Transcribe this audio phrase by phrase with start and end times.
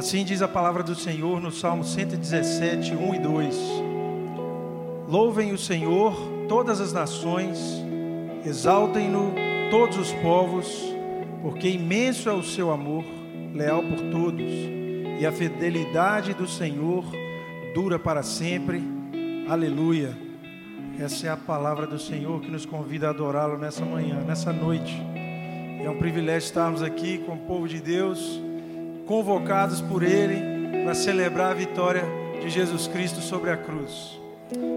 [0.00, 3.56] Assim diz a palavra do Senhor no Salmo 117, 1 e 2.
[5.06, 6.16] Louvem o Senhor
[6.48, 7.84] todas as nações,
[8.42, 9.34] exaltem-no
[9.70, 10.74] todos os povos,
[11.42, 13.04] porque imenso é o seu amor,
[13.52, 14.50] leal por todos,
[15.20, 17.04] e a fidelidade do Senhor
[17.74, 18.82] dura para sempre.
[19.50, 20.16] Aleluia.
[20.98, 24.98] Essa é a palavra do Senhor que nos convida a adorá-lo nessa manhã, nessa noite.
[25.84, 28.40] É um privilégio estarmos aqui com o povo de Deus,
[29.10, 32.04] convocados por Ele para celebrar a vitória
[32.40, 34.20] de Jesus Cristo sobre a cruz.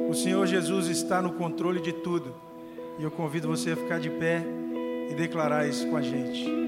[0.09, 2.33] O Senhor Jesus está no controle de tudo
[2.97, 4.43] e eu convido você a ficar de pé
[5.11, 6.62] e declarar isso com a gente.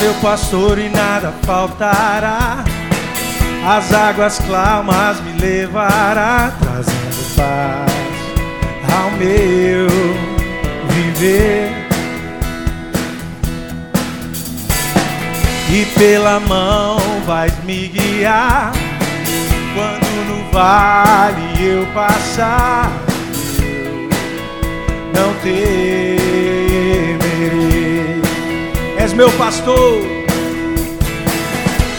[0.00, 2.64] Meu pastor e nada faltará.
[3.66, 7.96] As águas calmas me levará, trazendo paz
[8.94, 9.88] ao meu
[10.88, 11.86] viver.
[15.68, 18.72] E pela mão vais me guiar.
[19.74, 22.90] Quando no vale eu passar,
[25.12, 26.36] não temerei.
[29.06, 30.02] És meu pastor,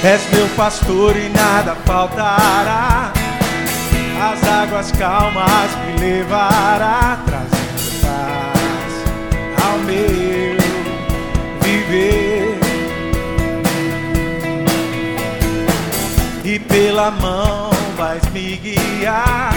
[0.03, 3.13] és meu pastor e nada faltará.
[4.21, 8.93] As águas calmas me levará, trazendo paz
[9.63, 10.57] ao meu
[11.61, 12.59] viver.
[16.43, 19.53] E pela mão vais me guiar.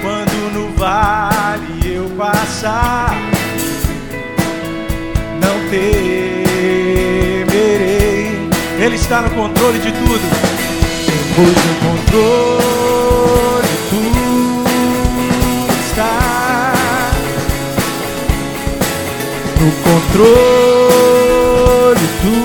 [0.00, 3.14] Quando no vale eu passar,
[5.38, 5.68] não
[7.46, 8.48] temerei.
[8.78, 10.20] Ele está no controle de tudo.
[11.34, 14.02] Pois no controle tu
[15.80, 16.14] está.
[19.60, 20.46] No controle
[22.22, 22.36] tu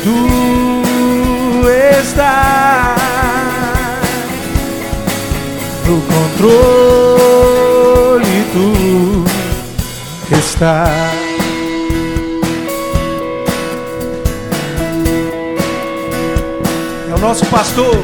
[0.04, 0.18] tu
[2.00, 3.03] está.
[5.94, 7.24] No controle
[8.52, 9.24] tu
[10.36, 10.86] está.
[17.08, 17.96] É o nosso pastor,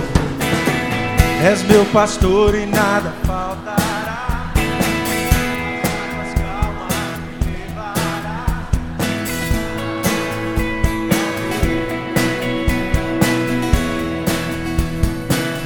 [1.44, 4.54] és meu pastor e nada faltará.
[6.22, 6.94] As calmas
[7.44, 8.70] me levará.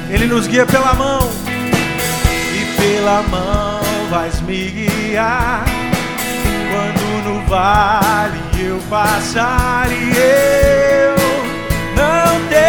[0.08, 1.43] Ele nos guia pela mão
[3.04, 5.62] pela mão vais me guiar.
[6.70, 11.14] Quando no vale eu passar e eu
[11.94, 12.64] não temerei.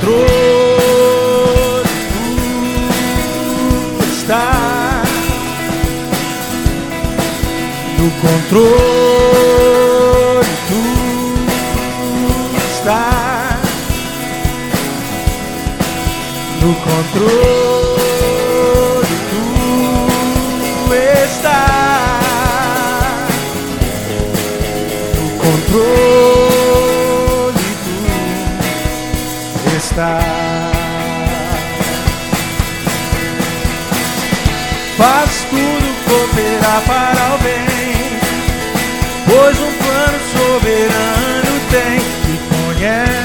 [0.00, 0.26] Controle
[3.98, 5.02] tu está
[7.98, 9.75] no controle
[16.66, 17.96] no controle
[19.30, 21.62] tu está
[25.14, 26.84] no controle
[29.62, 30.14] tu está
[34.98, 37.66] faz tudo cooperar para o bem
[39.24, 41.98] pois um plano soberano tem
[42.32, 43.15] e conheces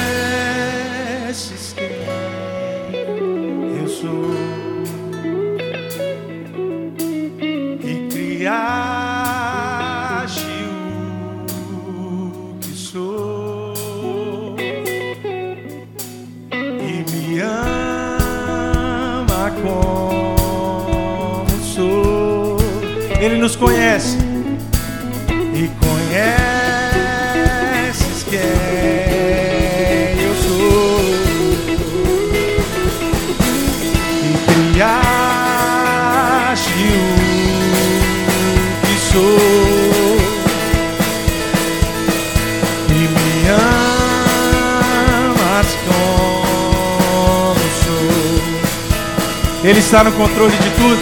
[49.92, 50.96] está no controle de tudo.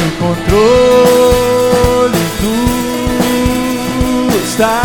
[0.00, 2.54] No controle tu
[4.44, 4.76] está.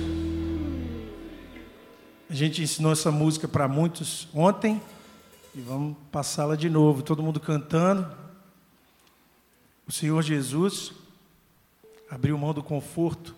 [2.29, 4.81] A gente ensinou essa música para muitos ontem
[5.53, 7.03] e vamos passá-la de novo.
[7.03, 8.09] Todo mundo cantando.
[9.89, 10.93] O Senhor Jesus
[12.09, 13.35] abriu mão do conforto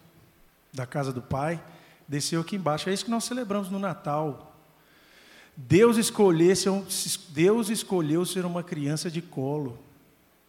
[0.71, 1.63] da casa do Pai,
[2.09, 2.89] desceu aqui embaixo.
[2.89, 4.57] É isso que nós celebramos no Natal.
[5.57, 6.71] Deus escolheu ser,
[7.31, 9.79] Deus escolheu ser uma criança de colo.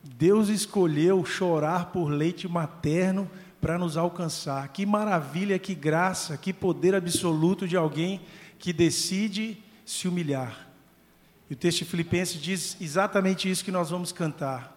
[0.04, 3.30] Deus escolheu chorar por leite materno
[3.62, 4.68] para nos alcançar.
[4.70, 8.22] Que maravilha, que graça, que poder absoluto de alguém
[8.60, 10.68] que decide se humilhar.
[11.50, 14.73] E o texto de Filipenses diz exatamente isso que nós vamos cantar.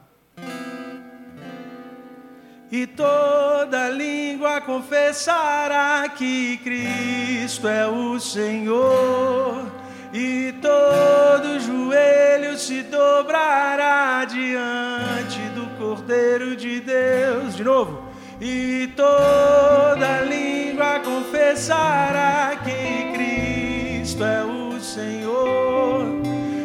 [2.71, 9.71] E toda língua confessará que Cristo é o Senhor,
[10.13, 17.55] e todo joelho se dobrará diante do Cordeiro de Deus.
[17.55, 18.03] De novo.
[18.41, 26.05] E toda língua confessará que Cristo é o Senhor,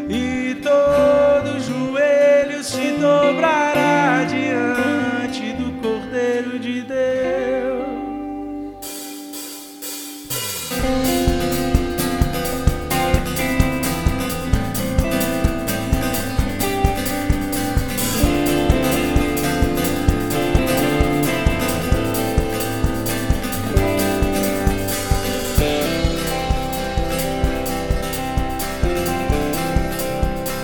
[0.09, 3.91] e todo joelho se dobrará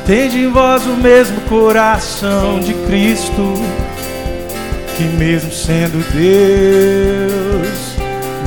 [0.08, 3.56] Tende em vós o mesmo coração de Cristo,
[4.96, 7.68] que mesmo sendo Deus,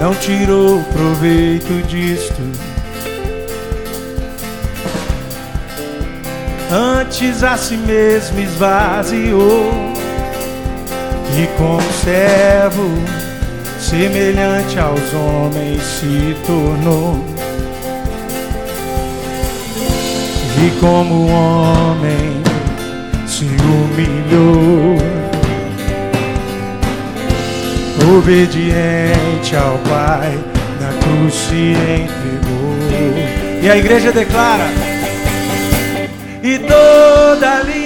[0.01, 2.41] não tirou proveito disto.
[6.73, 9.71] Antes a si mesmo esvaziou,
[11.37, 12.89] e como servo,
[13.79, 17.30] semelhante aos homens, se tornou
[20.63, 22.43] E como homem
[23.27, 24.99] se humilhou,
[28.19, 30.39] obediente ao Pai,
[30.79, 32.77] na cruz se entregou.
[33.63, 34.67] E a igreja declara:
[36.43, 37.80] E toda língua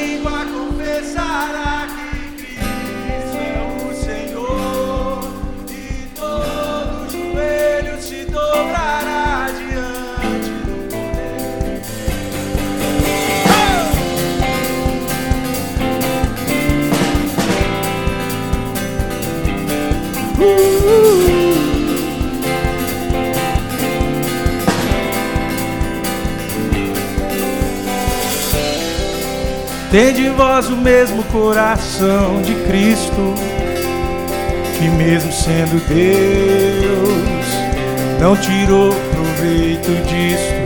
[29.94, 33.32] Tende vós o mesmo coração de Cristo,
[34.76, 37.46] que mesmo sendo Deus,
[38.20, 40.64] não tirou proveito disto.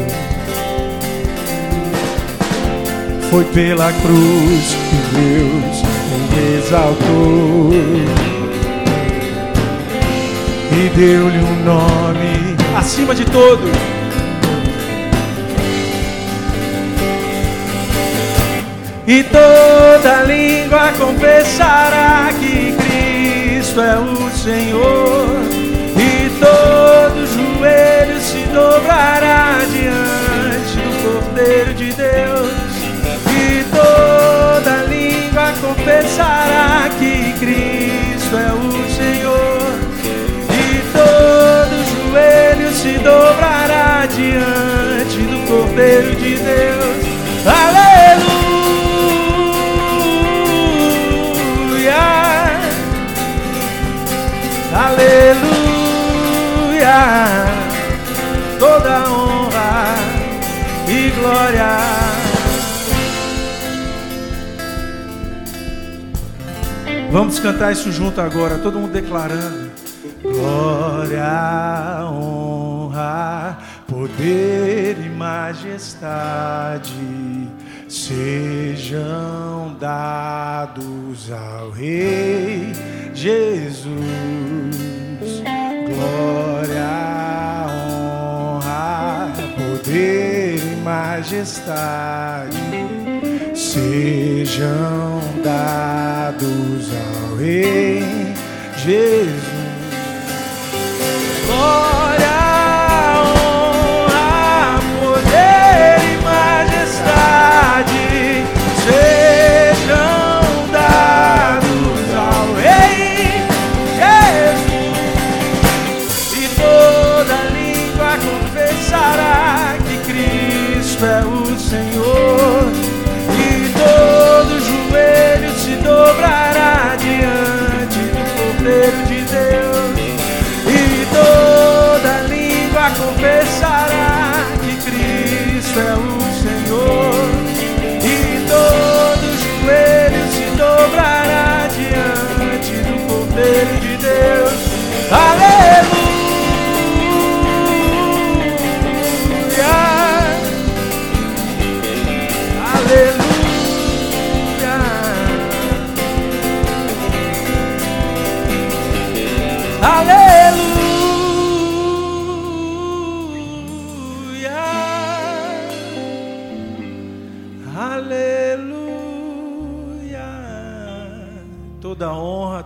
[3.30, 5.82] Foi pela cruz que Deus
[6.14, 7.70] o exaltou
[10.72, 13.97] e deu-lhe um nome acima de todos
[19.08, 25.40] e toda língua confessará que Cristo é o Senhor,
[25.96, 32.52] e todo joelho se dobrará diante do Cordeiro de Deus,
[33.32, 39.72] e toda língua confessará que Cristo é o Senhor,
[40.52, 46.77] e todo joelho se dobrará diante do Cordeiro de Deus.
[67.10, 69.70] Vamos cantar isso junto agora, todo mundo declarando:
[70.22, 76.92] Glória, honra, poder e majestade
[77.88, 82.72] sejam dados ao Rei
[83.14, 83.88] Jesus.
[85.88, 86.86] Glória,
[87.88, 92.58] honra, poder e majestade
[93.78, 98.02] sejam dados ao Rei
[98.76, 99.48] Jesus.
[101.46, 102.77] Glória,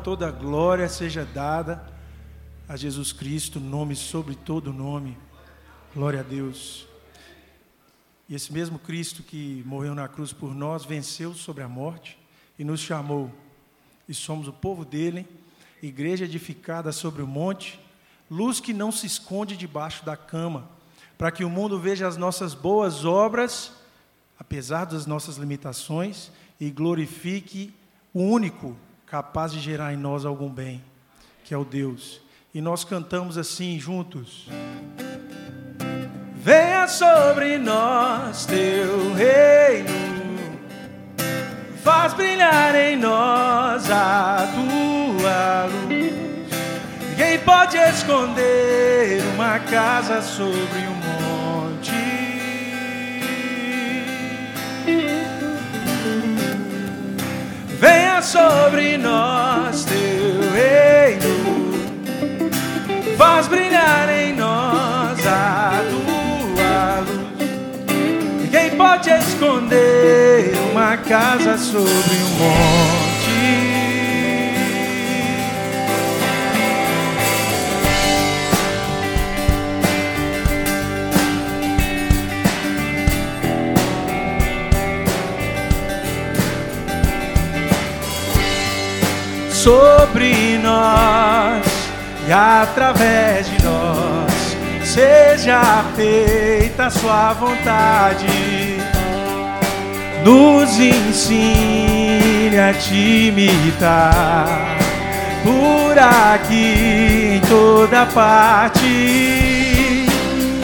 [0.02, 1.80] toda glória seja dada
[2.68, 5.16] a Jesus Cristo, nome sobre todo nome.
[5.94, 6.88] Glória a Deus.
[8.28, 12.18] E esse mesmo Cristo que morreu na cruz por nós, venceu sobre a morte
[12.58, 13.30] e nos chamou.
[14.08, 15.24] E somos o povo dele,
[15.80, 17.78] igreja edificada sobre o monte,
[18.28, 20.68] luz que não se esconde debaixo da cama,
[21.16, 23.72] para que o mundo veja as nossas boas obras,
[24.36, 27.72] apesar das nossas limitações, e glorifique
[28.12, 28.76] o único
[29.12, 30.82] capaz de gerar em nós algum bem,
[31.44, 32.22] que é o Deus.
[32.54, 34.48] E nós cantamos assim juntos.
[36.34, 39.90] Venha sobre nós teu reino,
[41.84, 46.14] faz brilhar em nós a tua luz.
[47.14, 51.01] Quem pode esconder uma casa sobre um
[58.22, 61.72] Sobre nós teu reino
[63.18, 68.50] faz brilhar em nós a tua luz.
[68.50, 73.11] Quem pode esconder uma casa sobre um monte?
[89.62, 91.64] Sobre nós
[92.26, 98.26] e através de nós seja feita a sua vontade.
[100.24, 104.48] Nos ensine a te imitar
[105.44, 110.08] por aqui em toda parte.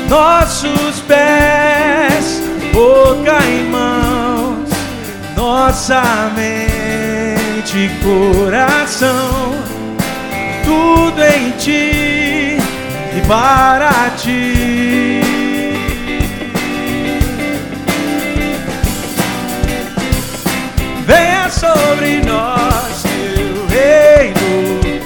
[0.08, 4.68] Nossos pés, boca e mãos,
[5.36, 6.02] nossa
[6.34, 6.67] mente
[7.74, 9.54] e coração
[10.64, 12.56] tudo em ti
[13.14, 15.20] e para ti.
[21.04, 25.00] Venha sobre nós teu reino,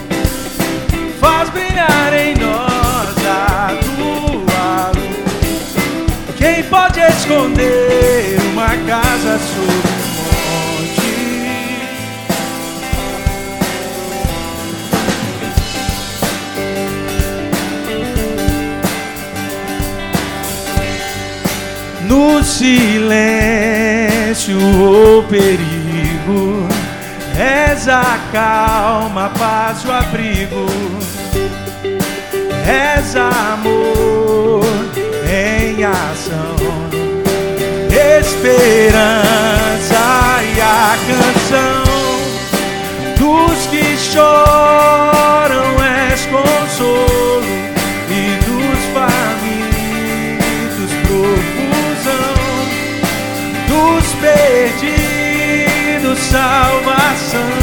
[1.21, 5.75] faz brilhar em nós a tua luz.
[6.37, 9.92] Quem pode esconder uma casa sobre
[22.45, 23.39] Silêncio
[24.81, 26.69] ou perigo,
[27.39, 30.67] és a calma, paz, o abrigo.
[32.67, 34.65] És amor
[35.29, 36.57] em ação,
[37.91, 39.23] esperança
[40.55, 41.83] e a canção.
[43.19, 47.22] Dos que choram és consolo
[54.63, 57.62] perdidos salvação.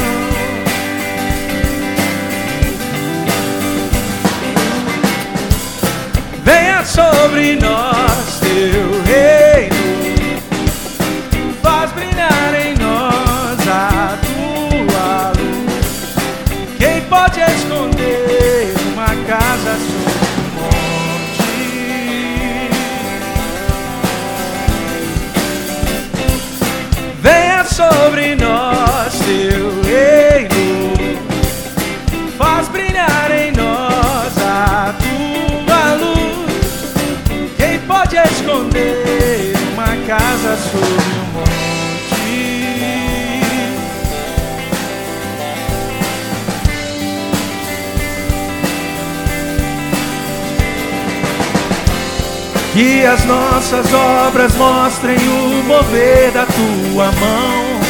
[52.80, 57.80] Que as nossas obras mostrem o mover da tua mão.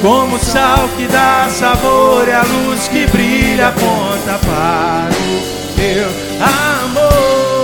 [0.00, 6.06] Como sal que dá sabor e a luz que brilha aponta para o teu
[6.40, 7.59] amor.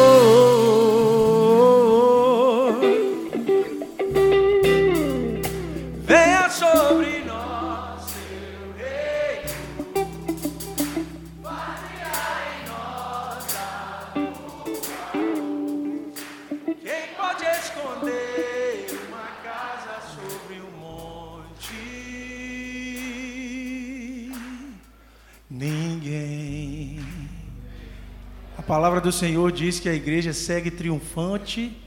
[28.66, 31.80] Palavra do Senhor diz que a igreja segue triunfante,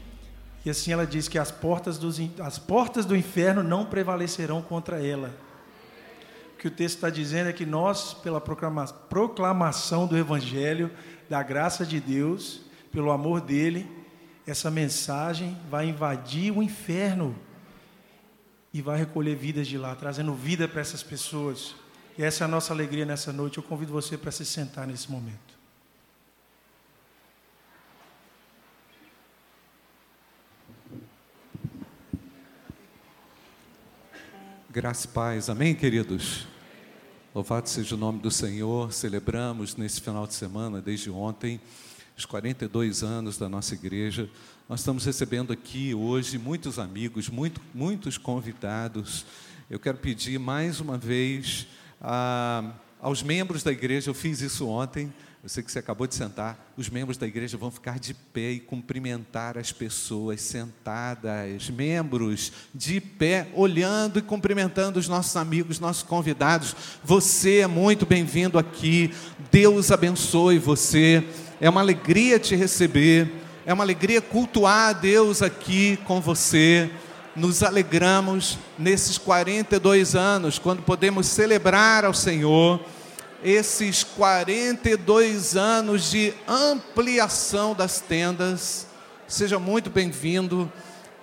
[0.64, 5.06] e assim ela diz que as portas, dos, as portas do inferno não prevalecerão contra
[5.06, 5.36] ela.
[6.54, 10.90] O que o texto está dizendo é que nós, pela proclamação do Evangelho,
[11.30, 12.62] da graça de Deus,
[12.94, 13.86] pelo amor dele,
[14.48, 17.36] essa mensagem vai invadir o inferno
[18.74, 21.76] e vai recolher vidas de lá, trazendo vida para essas pessoas.
[22.18, 23.58] E essa é a nossa alegria nessa noite.
[23.58, 25.49] Eu convido você para se sentar nesse momento.
[34.80, 36.48] Graça e paz, amém, queridos?
[37.36, 38.94] Louvado seja o nome do Senhor.
[38.94, 41.60] Celebramos nesse final de semana, desde ontem,
[42.18, 44.30] os 42 anos da nossa igreja.
[44.70, 49.26] Nós estamos recebendo aqui hoje muitos amigos, muito, muitos convidados.
[49.70, 51.68] Eu quero pedir mais uma vez
[52.00, 56.16] a, aos membros da igreja, eu fiz isso ontem, eu sei que você acabou de
[56.16, 56.74] sentar.
[56.76, 61.70] Os membros da igreja vão ficar de pé e cumprimentar as pessoas sentadas.
[61.70, 66.76] Membros de pé, olhando e cumprimentando os nossos amigos, nossos convidados.
[67.06, 69.14] Você é muito bem-vindo aqui.
[69.50, 71.24] Deus abençoe você.
[71.62, 73.32] É uma alegria te receber.
[73.66, 76.92] É uma alegria cultuar a Deus aqui com você.
[77.34, 82.84] Nos alegramos nesses 42 anos, quando podemos celebrar ao Senhor
[83.44, 88.88] esses 42 anos de ampliação das tendas.
[89.28, 90.72] Seja muito bem-vindo.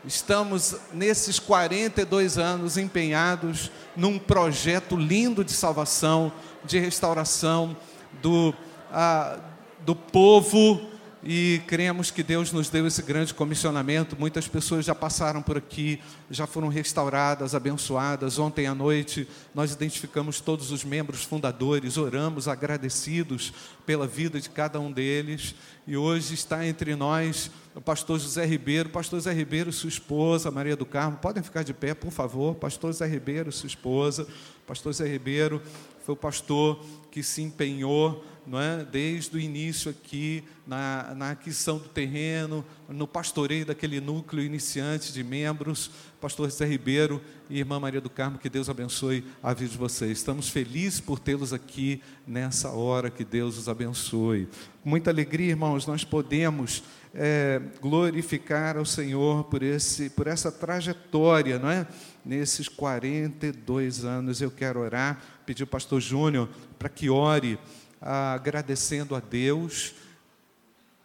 [0.05, 6.33] Estamos nesses 42 anos empenhados num projeto lindo de salvação,
[6.64, 7.76] de restauração
[8.22, 8.55] do,
[8.92, 9.38] ah,
[9.81, 10.95] do povo
[11.28, 14.16] e cremos que Deus nos deu esse grande comissionamento.
[14.16, 18.38] Muitas pessoas já passaram por aqui, já foram restauradas, abençoadas.
[18.38, 23.52] Ontem à noite nós identificamos todos os membros fundadores, oramos agradecidos
[23.84, 25.56] pela vida de cada um deles.
[25.84, 28.90] E hoje está entre nós o pastor José Ribeiro.
[28.90, 32.54] Pastor José Ribeiro, sua esposa, Maria do Carmo, podem ficar de pé, por favor.
[32.54, 34.28] Pastor José Ribeiro, sua esposa.
[34.64, 35.60] Pastor José Ribeiro
[36.04, 38.84] foi o pastor que se empenhou não é?
[38.84, 45.22] desde o início aqui, na, na aquisição do terreno, no pastoreio daquele núcleo iniciante de
[45.22, 49.79] membros, pastor José Ribeiro e irmã Maria do Carmo, que Deus abençoe a vida de
[49.79, 50.18] vocês.
[50.18, 54.48] Estamos felizes por tê-los aqui nessa hora, que Deus os abençoe.
[54.83, 56.83] Com muita alegria, irmãos, nós podemos
[57.14, 61.87] é, glorificar ao Senhor por, esse, por essa trajetória, não é?
[62.24, 67.57] Nesses 42 anos, eu quero orar, pedir ao pastor Júnior para que ore
[68.00, 69.94] agradecendo a Deus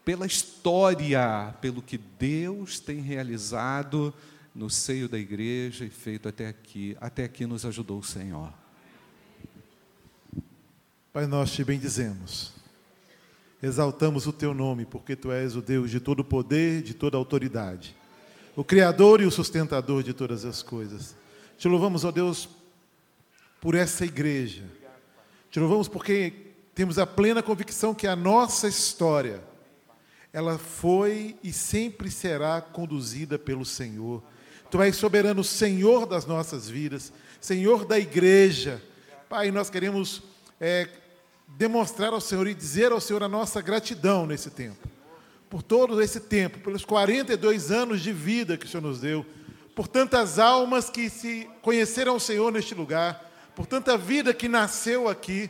[0.04, 4.14] pela história, pelo que Deus tem realizado
[4.54, 6.98] no seio da igreja e feito até aqui.
[7.00, 8.52] Até aqui nos ajudou o Senhor.
[11.14, 12.54] Pai, nós te bendizemos.
[13.62, 17.96] Exaltamos o teu nome, porque tu és o Deus de todo poder, de toda autoridade.
[18.56, 21.16] O Criador e o sustentador de todas as coisas.
[21.58, 22.50] Te louvamos, ó Deus,
[23.60, 24.64] por essa igreja.
[25.52, 26.34] Te louvamos porque
[26.74, 29.44] temos a plena convicção que a nossa história,
[30.34, 34.24] ela foi e sempre será conduzida pelo Senhor.
[34.70, 38.82] Tu és soberano Senhor das nossas vidas, Senhor da igreja.
[39.28, 40.24] Pai, nós queremos
[40.60, 40.88] é,
[41.48, 44.88] demonstrar ao Senhor e dizer ao Senhor a nossa gratidão nesse tempo.
[45.50, 49.26] Por todo esse tempo, pelos 42 anos de vida que o Senhor nos deu,
[49.76, 55.10] por tantas almas que se conheceram o Senhor neste lugar, por tanta vida que nasceu
[55.10, 55.50] aqui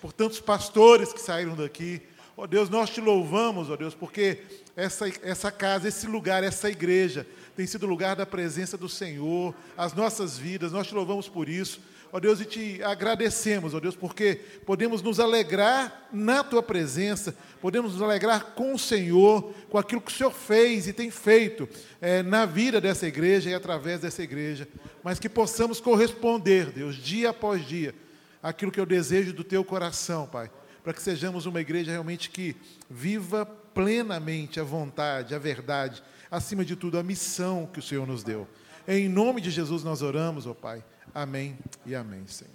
[0.00, 2.00] por tantos pastores que saíram daqui.
[2.36, 4.42] Ó oh, Deus, nós te louvamos, ó oh, Deus, porque
[4.76, 9.94] essa, essa casa, esse lugar, essa igreja tem sido lugar da presença do Senhor, as
[9.94, 11.80] nossas vidas, nós te louvamos por isso.
[12.12, 14.34] Ó Deus, e te agradecemos, ó Deus, porque
[14.66, 20.12] podemos nos alegrar na tua presença, podemos nos alegrar com o Senhor, com aquilo que
[20.12, 21.66] o Senhor fez e tem feito
[22.02, 24.68] é, na vida dessa igreja e através dessa igreja,
[25.02, 27.94] mas que possamos corresponder, Deus, dia após dia
[28.42, 30.50] aquilo que eu desejo do teu coração, Pai.
[30.86, 32.54] Para que sejamos uma igreja realmente que
[32.88, 38.22] viva plenamente a vontade, a verdade, acima de tudo, a missão que o Senhor nos
[38.22, 38.46] deu.
[38.86, 40.84] Em nome de Jesus nós oramos, ó Pai.
[41.12, 42.52] Amém e amém, Senhor.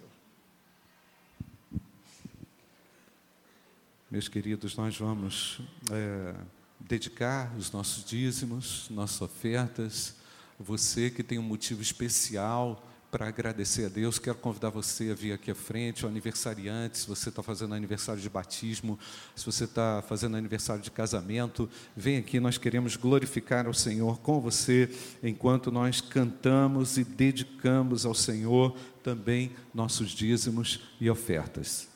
[4.09, 5.59] Meus queridos, nós vamos
[5.91, 6.33] é,
[6.79, 10.15] dedicar os nossos dízimos, nossas ofertas.
[10.57, 15.33] Você que tem um motivo especial para agradecer a Deus, quero convidar você a vir
[15.33, 18.97] aqui à frente, o aniversariante, se você está fazendo aniversário de batismo,
[19.35, 24.39] se você está fazendo aniversário de casamento, vem aqui, nós queremos glorificar ao Senhor com
[24.39, 24.89] você,
[25.21, 31.90] enquanto nós cantamos e dedicamos ao Senhor também nossos dízimos e ofertas.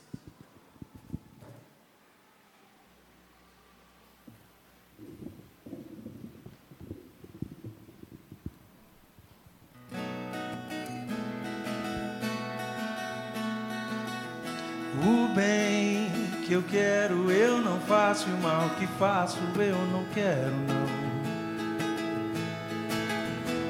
[16.55, 21.05] Eu quero, eu não faço, o mal que faço, eu não quero, não.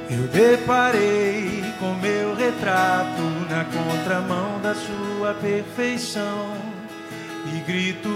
[0.08, 6.56] Eu deparei com meu retrato na contramão da sua perfeição
[7.52, 8.10] e grito: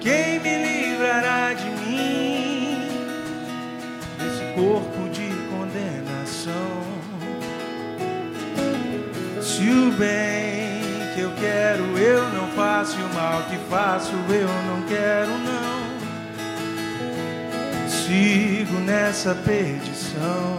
[0.00, 2.88] Quem me livrará de mim,
[4.18, 6.82] desse corpo de condenação?
[9.42, 10.57] Se o bem
[12.58, 15.78] faço, e o mal que faço, eu não quero, não.
[17.88, 20.58] Sigo nessa perdição.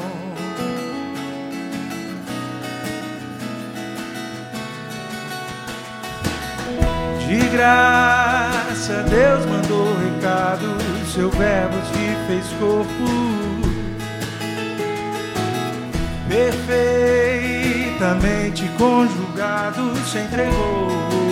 [7.28, 10.78] De graça, Deus mandou recado,
[11.14, 13.04] seu verbo se fez corpo
[16.30, 21.29] perfeitamente conjugado se entregou.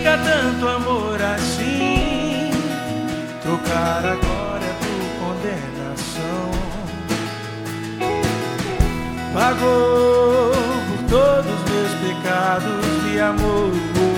[0.00, 2.50] Explica tanto amor assim?
[3.42, 6.50] Trocar a glória por condenação.
[9.34, 10.52] Pagou
[10.88, 14.09] por todos os meus pecados de amor.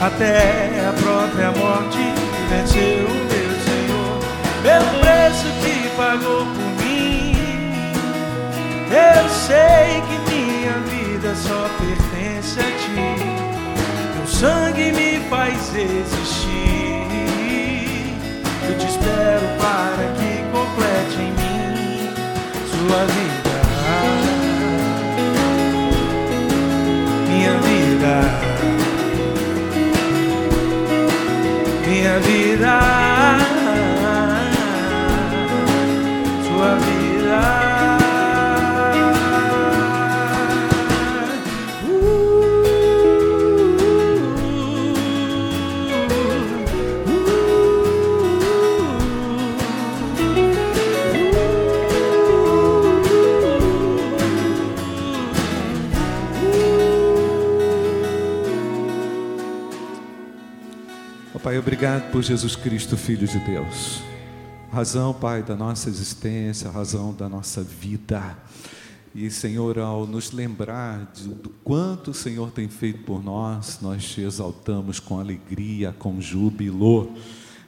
[0.00, 1.98] Até a própria morte
[2.48, 4.18] venceu meu Senhor
[4.62, 7.36] pelo preço que pagou por mim.
[8.90, 13.10] Eu sei que minha vida só pertence a ti.
[14.14, 17.00] Teu sangue me faz existir.
[18.68, 22.08] Eu te espero para que complete em mim
[22.70, 23.54] sua vida.
[27.28, 28.79] Minha vida.
[32.00, 32.80] Minha vida,
[36.46, 37.69] sua vida.
[61.42, 64.02] Pai, obrigado por Jesus Cristo, Filho de Deus.
[64.70, 68.36] Razão, Pai, da nossa existência, razão da nossa vida.
[69.14, 74.04] E, Senhor, ao nos lembrar de, do quanto o Senhor tem feito por nós, nós
[74.04, 77.10] te exaltamos com alegria, com júbilo.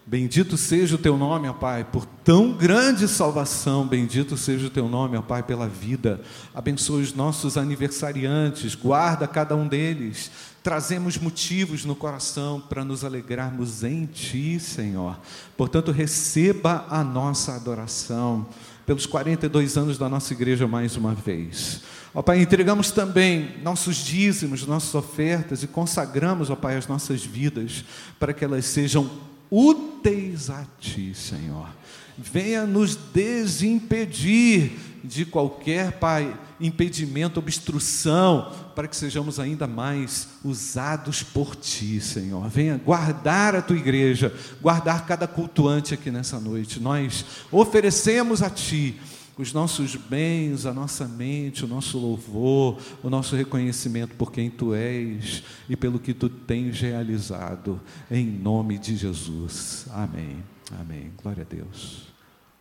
[0.05, 3.87] Bendito seja o teu nome, ó Pai, por tão grande salvação.
[3.87, 6.21] Bendito seja o teu nome, ó Pai, pela vida.
[6.55, 10.31] Abençoe os nossos aniversariantes, guarda cada um deles
[10.63, 15.19] trazemos motivos no coração para nos alegrarmos em Ti, Senhor.
[15.57, 18.47] Portanto, receba a nossa adoração
[18.87, 21.83] pelos 42 anos da nossa igreja mais uma vez.
[22.15, 27.85] Ó Pai, entregamos também nossos dízimos, nossas ofertas e consagramos, ó Pai, as nossas vidas
[28.21, 29.11] para que elas sejam
[29.51, 31.69] úteis a Ti, Senhor.
[32.17, 34.73] Venha nos desimpedir
[35.03, 42.49] de qualquer, Pai, impedimento, obstrução, para que sejamos ainda mais usados por Ti, Senhor.
[42.49, 46.81] Venha guardar a Tua igreja, guardar cada cultuante aqui nessa noite.
[46.81, 48.99] Nós oferecemos a Ti
[49.37, 54.75] os nossos bens, a nossa mente, o nosso louvor, o nosso reconhecimento por quem tu
[54.75, 59.87] és e pelo que tu tens realizado, em nome de Jesus.
[59.91, 60.43] Amém.
[60.81, 61.13] Amém.
[61.23, 62.09] Glória a Deus.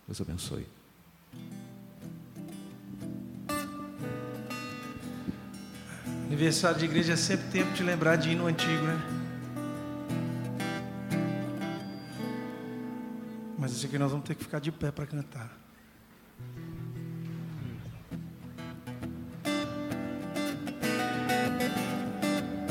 [0.06, 0.66] Deus abençoe.
[6.32, 8.98] Aniversário de igreja é sempre tempo de lembrar de hino antigo, né?
[13.58, 15.50] Mas esse aqui nós vamos ter que ficar de pé para cantar.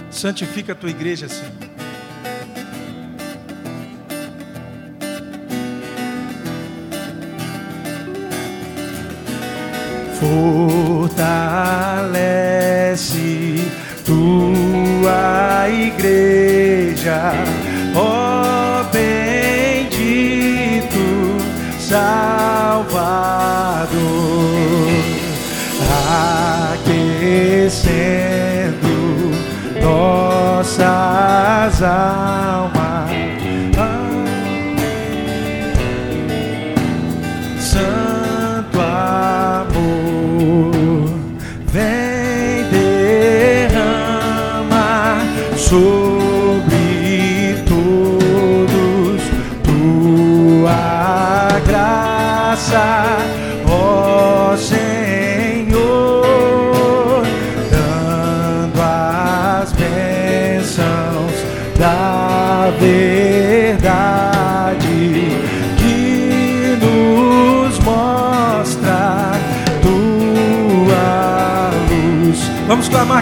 [0.10, 1.54] Santifica a tua igreja, Senhor.
[11.00, 12.61] Fortalece
[15.02, 17.34] tua igreja,
[17.96, 21.00] ó bendito
[21.80, 23.10] Salvador,
[26.74, 27.32] aquecendo
[29.82, 32.41] nossas almas.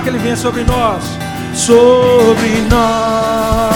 [0.10, 1.04] Que ele venha sobre nós,
[1.54, 3.69] sobre nós,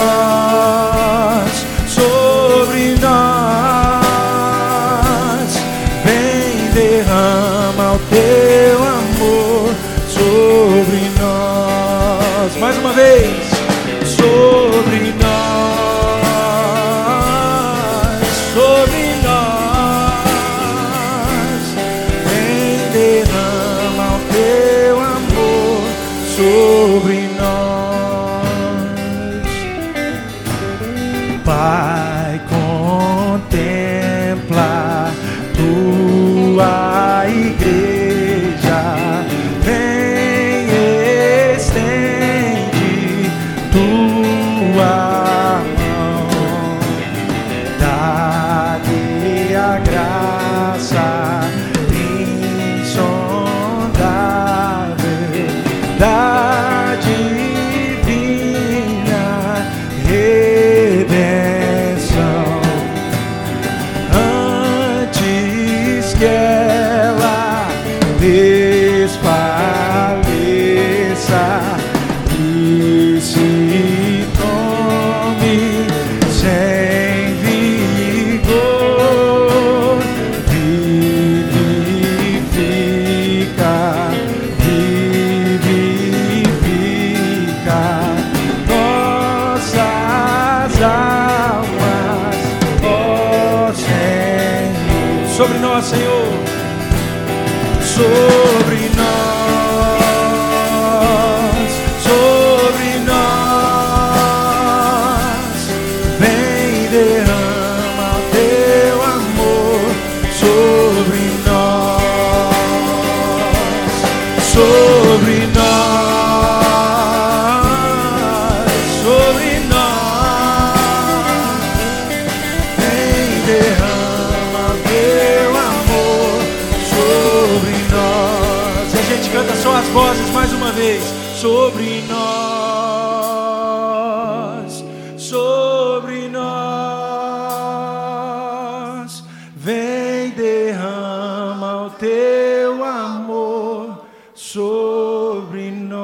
[141.86, 146.04] o teu amor sobre nós.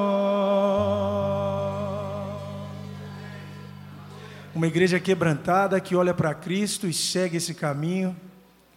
[4.54, 8.16] Uma igreja quebrantada que olha para Cristo e segue esse caminho,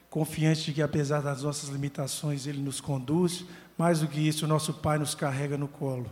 [0.08, 3.44] confiante de que apesar das nossas limitações Ele nos conduz.
[3.76, 6.06] Mais do que isso, nosso Pai nos carrega no colo.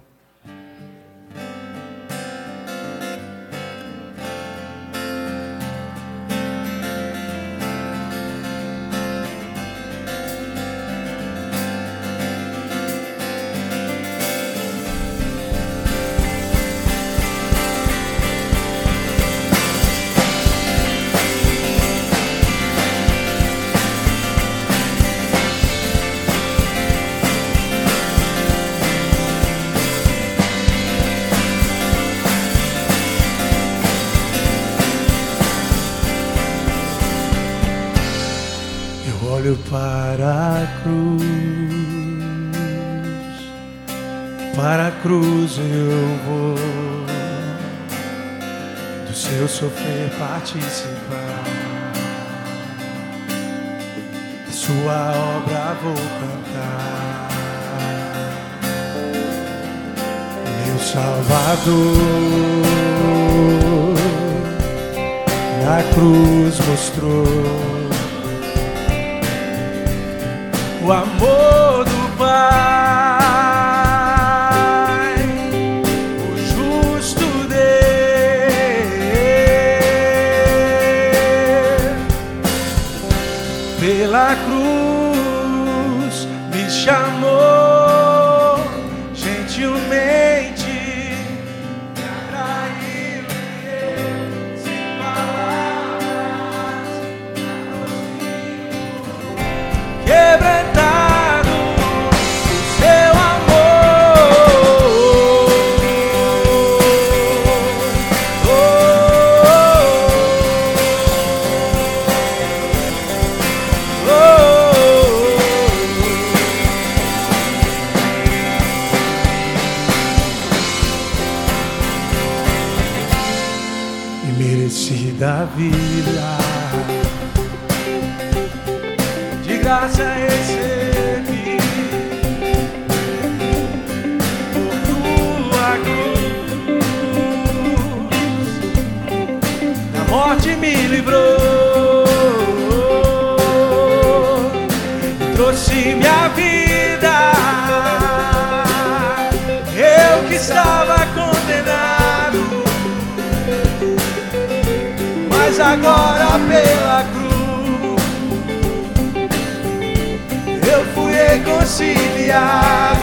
[160.67, 163.00] Eu fui reconciliado.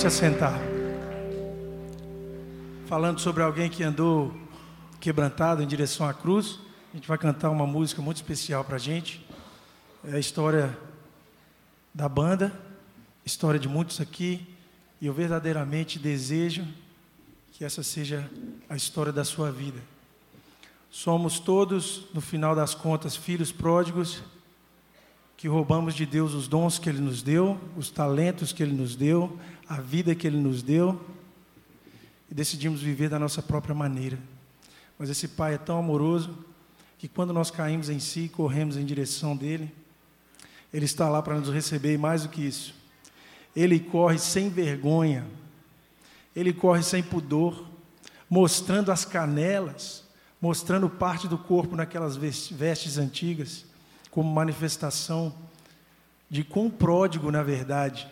[0.00, 0.58] Pode se assentar.
[2.86, 4.34] Falando sobre alguém que andou
[4.98, 6.58] quebrantado em direção à cruz,
[6.90, 9.26] a gente vai cantar uma música muito especial para a gente.
[10.04, 10.76] É a história
[11.92, 12.50] da banda,
[13.26, 14.46] história de muitos aqui,
[15.02, 16.66] e eu verdadeiramente desejo
[17.52, 18.30] que essa seja
[18.70, 19.80] a história da sua vida.
[20.90, 24.22] Somos todos, no final das contas, filhos pródigos
[25.36, 28.94] que roubamos de Deus os dons que Ele nos deu, os talentos que Ele nos
[28.94, 29.38] deu,
[29.70, 31.00] a vida que Ele nos deu,
[32.28, 34.18] e decidimos viver da nossa própria maneira.
[34.98, 36.44] Mas esse Pai é tão amoroso
[36.98, 39.72] que quando nós caímos em si, corremos em direção dele,
[40.74, 42.74] Ele está lá para nos receber e mais do que isso.
[43.54, 45.24] Ele corre sem vergonha,
[46.34, 47.64] Ele corre sem pudor,
[48.28, 50.02] mostrando as canelas,
[50.40, 53.64] mostrando parte do corpo naquelas ves- vestes antigas,
[54.10, 55.32] como manifestação
[56.28, 58.08] de quão pródigo, na verdade,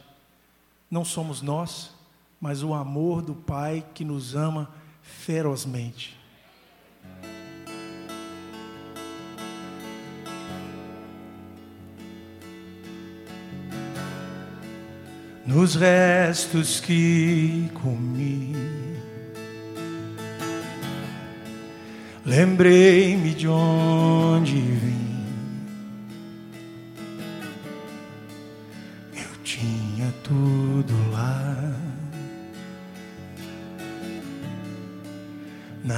[0.91, 1.93] não somos nós,
[2.41, 4.71] mas o amor do Pai que nos ama
[5.03, 6.19] ferozmente.
[15.49, 18.55] nos restos que comi.
[22.23, 25.08] Lembrei-me de onde vim.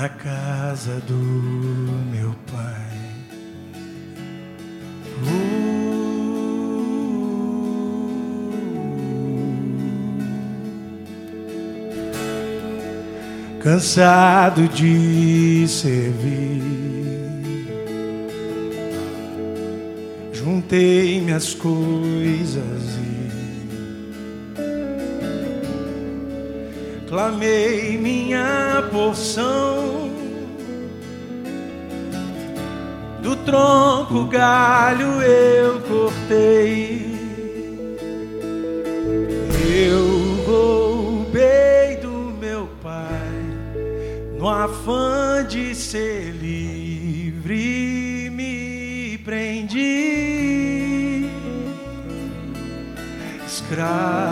[0.01, 1.15] Na casa do
[2.11, 2.91] meu pai.
[13.63, 16.63] cansado de servir.
[20.33, 23.20] Juntei minhas coisas e
[27.11, 30.09] clamei minha porção.
[33.21, 37.11] Do tronco galho eu cortei.
[39.73, 43.45] Eu roubei do meu pai
[44.39, 51.29] no afã de ser livre me prendi.
[53.45, 54.30] Escravo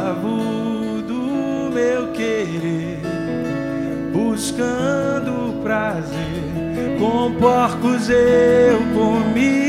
[4.59, 9.69] buscando prazer, com porcos eu comi.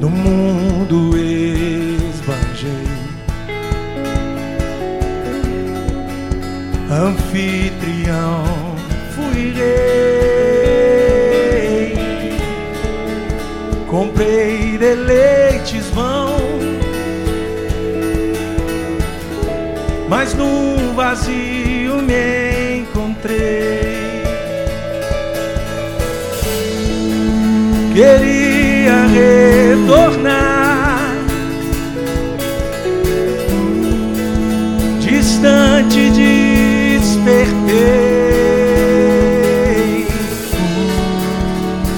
[0.00, 2.70] No mundo esbanjei.
[6.88, 8.44] Anfitrião
[9.14, 9.66] fui rei.
[13.88, 15.45] Comprei deleites
[20.08, 24.06] Mas no vazio me encontrei.
[27.92, 30.46] Queria retornar.
[35.00, 37.66] Distante despertei.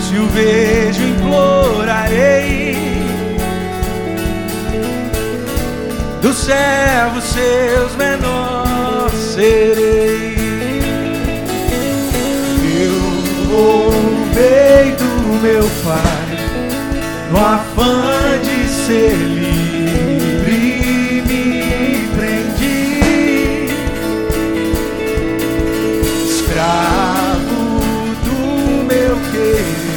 [0.08, 2.78] Se o vejo implorarei.
[6.22, 7.77] Dos servos seus
[17.30, 20.58] no afã de ser livre,
[21.26, 23.68] me prendi,
[26.26, 27.80] escravo
[28.24, 28.38] do
[28.84, 29.92] meu querer,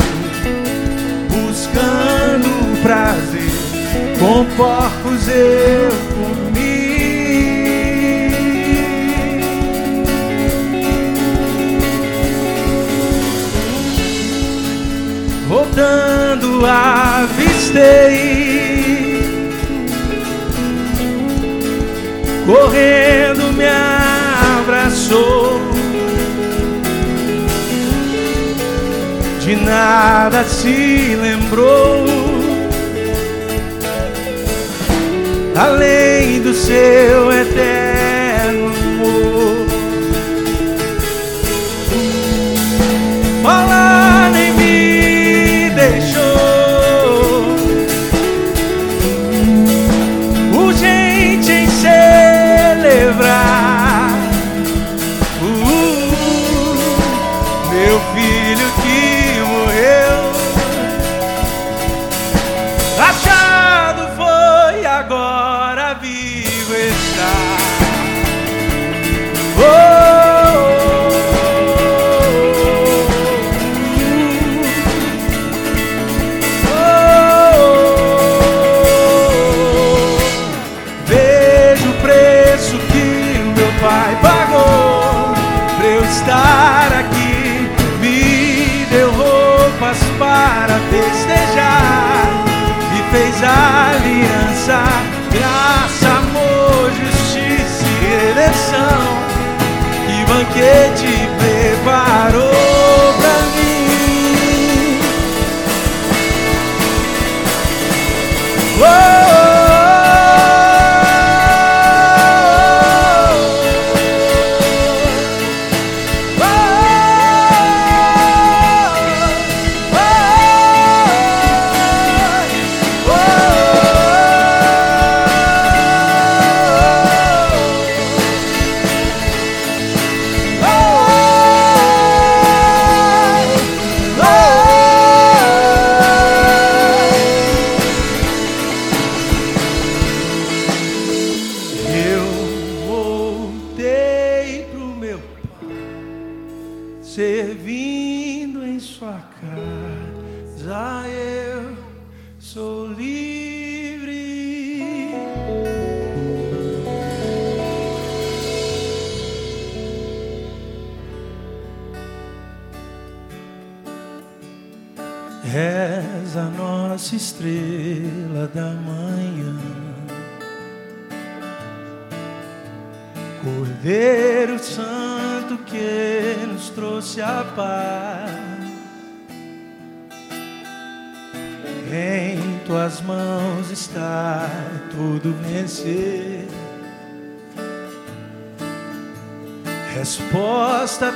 [1.29, 2.49] buscando
[2.81, 3.53] prazer,
[4.19, 6.51] com porcos eu comi.
[15.51, 16.65] voltando
[17.71, 19.21] avistei
[22.45, 23.65] correndo me
[24.59, 25.61] abraçou.
[29.39, 32.05] De nada se lembrou.
[35.55, 38.80] Além do seu eterno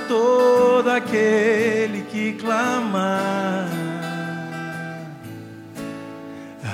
[0.07, 3.67] todo aquele que clamar.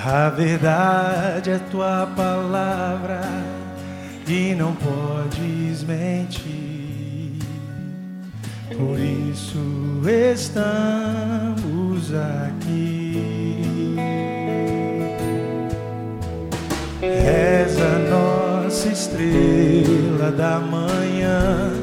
[0.04, 3.20] A verdade é tua palavra
[4.26, 7.38] e não podes mentir.
[8.76, 9.58] Por isso
[10.28, 13.94] estamos aqui.
[17.00, 21.81] És a nossa estrela da manhã.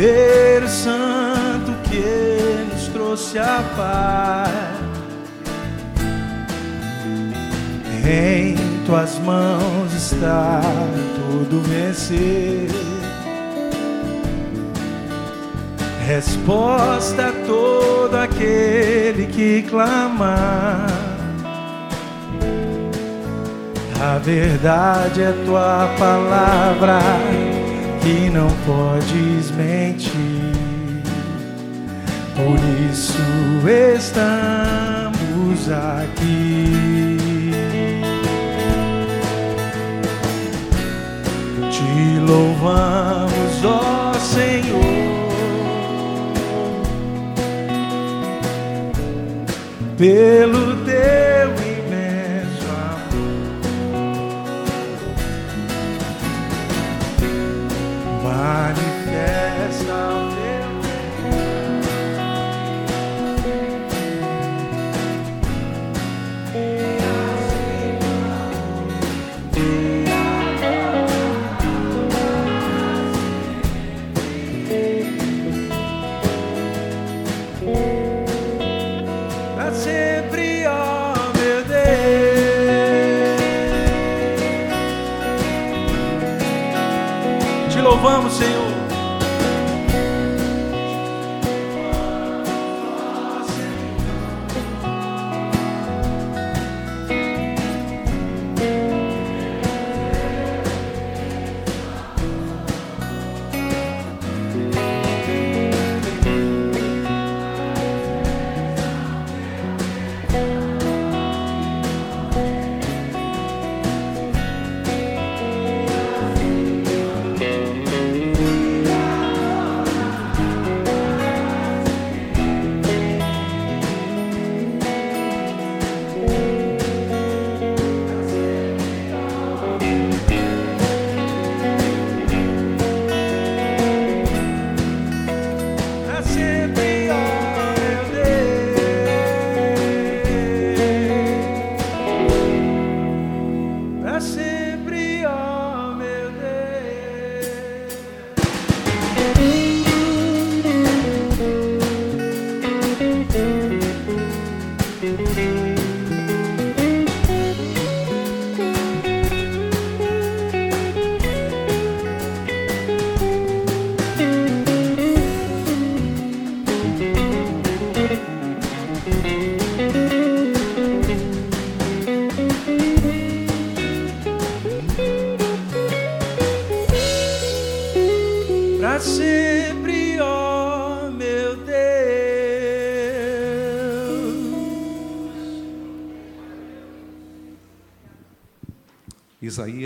[0.00, 4.50] Cordeiro Santo que nos trouxe a paz.
[8.08, 10.62] Em tuas mãos está
[11.16, 12.70] tudo vencer.
[16.06, 20.86] Resposta a todo aquele que clamar.
[24.00, 27.00] A verdade é tua palavra
[28.02, 30.10] que não podes mentir.
[32.34, 32.58] Por
[32.90, 33.22] isso
[33.96, 37.18] estamos aqui.
[41.70, 44.80] Te louvamos, ó Senhor,
[49.98, 51.29] pelo teu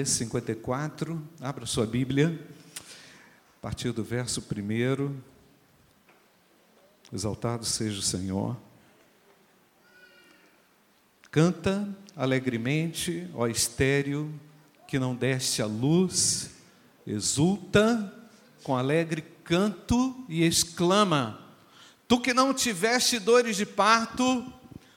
[0.04, 2.38] Isaías 54, abra sua Bíblia,
[3.58, 5.16] a partir do verso 1.
[7.10, 8.54] Exaltado seja o Senhor.
[11.30, 14.30] Canta alegremente, ó estéreo,
[14.86, 16.50] que não deste a luz,
[17.06, 18.12] exulta
[18.62, 21.40] com alegre canto e exclama:
[22.06, 24.52] Tu que não tiveste dores de parto,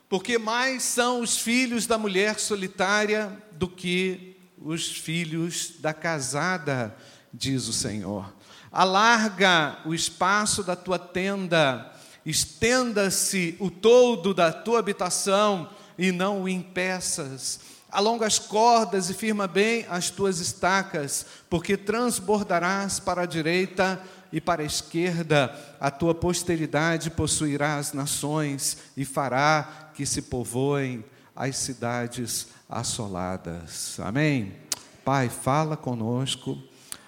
[0.10, 6.95] porque mais são os filhos da mulher solitária do que os filhos da casada,
[7.34, 8.34] diz o Senhor.
[8.72, 11.91] alarga o espaço da tua tenda,
[12.26, 17.60] estenda-se o todo da tua habitação e não o impeças.
[17.89, 24.01] Alonga as cordas e firma bem as tuas estacas, porque transbordarás para a direita
[24.32, 31.03] e para a esquerda, a tua posteridade possuirá as nações e fará que se povoem
[31.38, 34.00] as cidades assoladas.
[34.00, 34.54] Amém?
[35.06, 36.58] Pai, fala conosco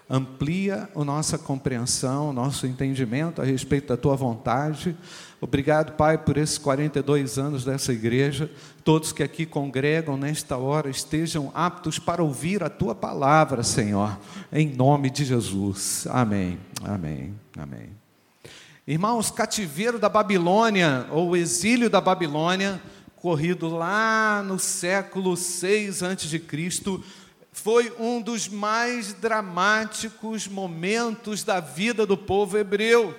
[0.10, 4.98] amplia a nossa compreensão, nosso entendimento a respeito da tua vontade.
[5.40, 8.50] Obrigado, Pai, por esses 42 anos dessa igreja.
[8.84, 14.18] Todos que aqui congregam nesta hora estejam aptos para ouvir a tua palavra, Senhor,
[14.52, 16.08] em nome de Jesus.
[16.10, 16.60] Amém.
[16.84, 17.36] Amém.
[17.56, 17.90] Amém.
[18.88, 22.82] Irmãos, cativeiro da Babilônia, ou exílio da Babilônia,
[23.22, 26.42] corrido lá no século 6 a.C.,
[27.52, 33.14] foi um dos mais dramáticos momentos da vida do povo hebreu.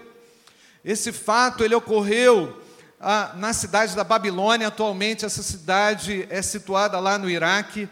[0.82, 2.58] Esse fato ele ocorreu
[2.98, 7.86] ah, na cidade da Babilônia, atualmente essa cidade é situada lá no Iraque,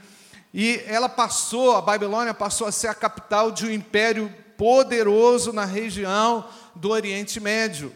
[0.54, 5.66] e ela passou, a Babilônia passou a ser a capital de um império poderoso na
[5.66, 7.92] região do Oriente Médio.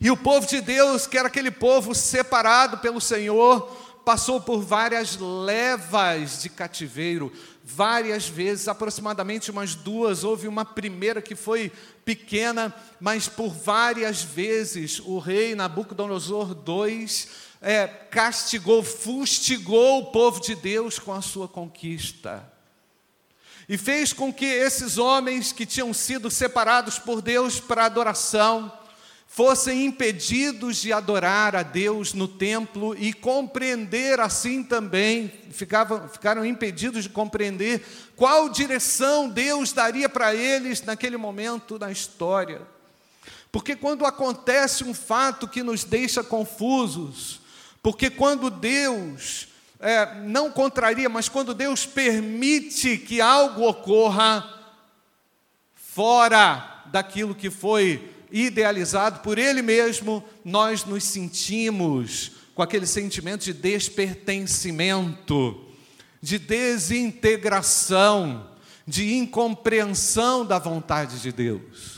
[0.00, 3.62] E o povo de Deus, que era aquele povo separado pelo Senhor,
[4.04, 7.32] passou por várias levas de cativeiro,
[7.64, 10.22] várias vezes, aproximadamente umas duas.
[10.22, 11.72] Houve uma primeira que foi
[12.04, 17.08] pequena, mas por várias vezes o rei Nabucodonosor II
[17.60, 22.52] é, castigou, fustigou o povo de Deus com a sua conquista.
[23.68, 28.70] E fez com que esses homens que tinham sido separados por Deus para adoração,
[29.36, 37.02] fossem impedidos de adorar a Deus no templo e compreender assim também, ficavam, ficaram impedidos
[37.02, 37.84] de compreender
[38.16, 42.62] qual direção Deus daria para eles naquele momento da história.
[43.52, 47.42] Porque quando acontece um fato que nos deixa confusos,
[47.82, 54.64] porque quando Deus é, não contraria, mas quando Deus permite que algo ocorra
[55.74, 63.52] fora daquilo que foi idealizado por Ele mesmo, nós nos sentimos com aquele sentimento de
[63.52, 65.64] despertencimento,
[66.22, 68.50] de desintegração,
[68.86, 71.96] de incompreensão da vontade de Deus.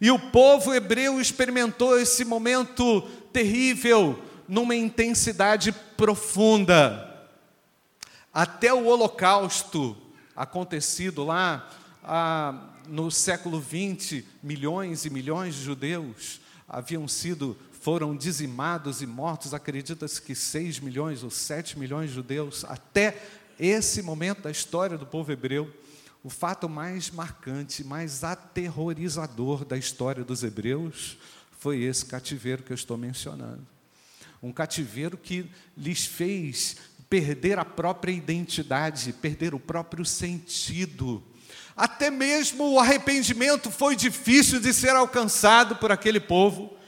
[0.00, 3.02] E o povo hebreu experimentou esse momento
[3.32, 7.06] terrível numa intensidade profunda.
[8.32, 9.96] Até o holocausto
[10.34, 11.68] acontecido lá,
[12.02, 12.54] a,
[12.90, 20.20] no século XX, milhões e milhões de judeus haviam sido, foram dizimados e mortos, acredita-se
[20.20, 23.16] que 6 milhões ou 7 milhões de judeus, até
[23.58, 25.72] esse momento da história do povo hebreu,
[26.22, 31.16] o fato mais marcante, mais aterrorizador da história dos hebreus
[31.58, 33.66] foi esse cativeiro que eu estou mencionando.
[34.42, 36.76] Um cativeiro que lhes fez
[37.08, 41.22] perder a própria identidade, perder o próprio sentido
[41.76, 46.78] até mesmo o arrependimento foi difícil de ser alcançado por aquele povo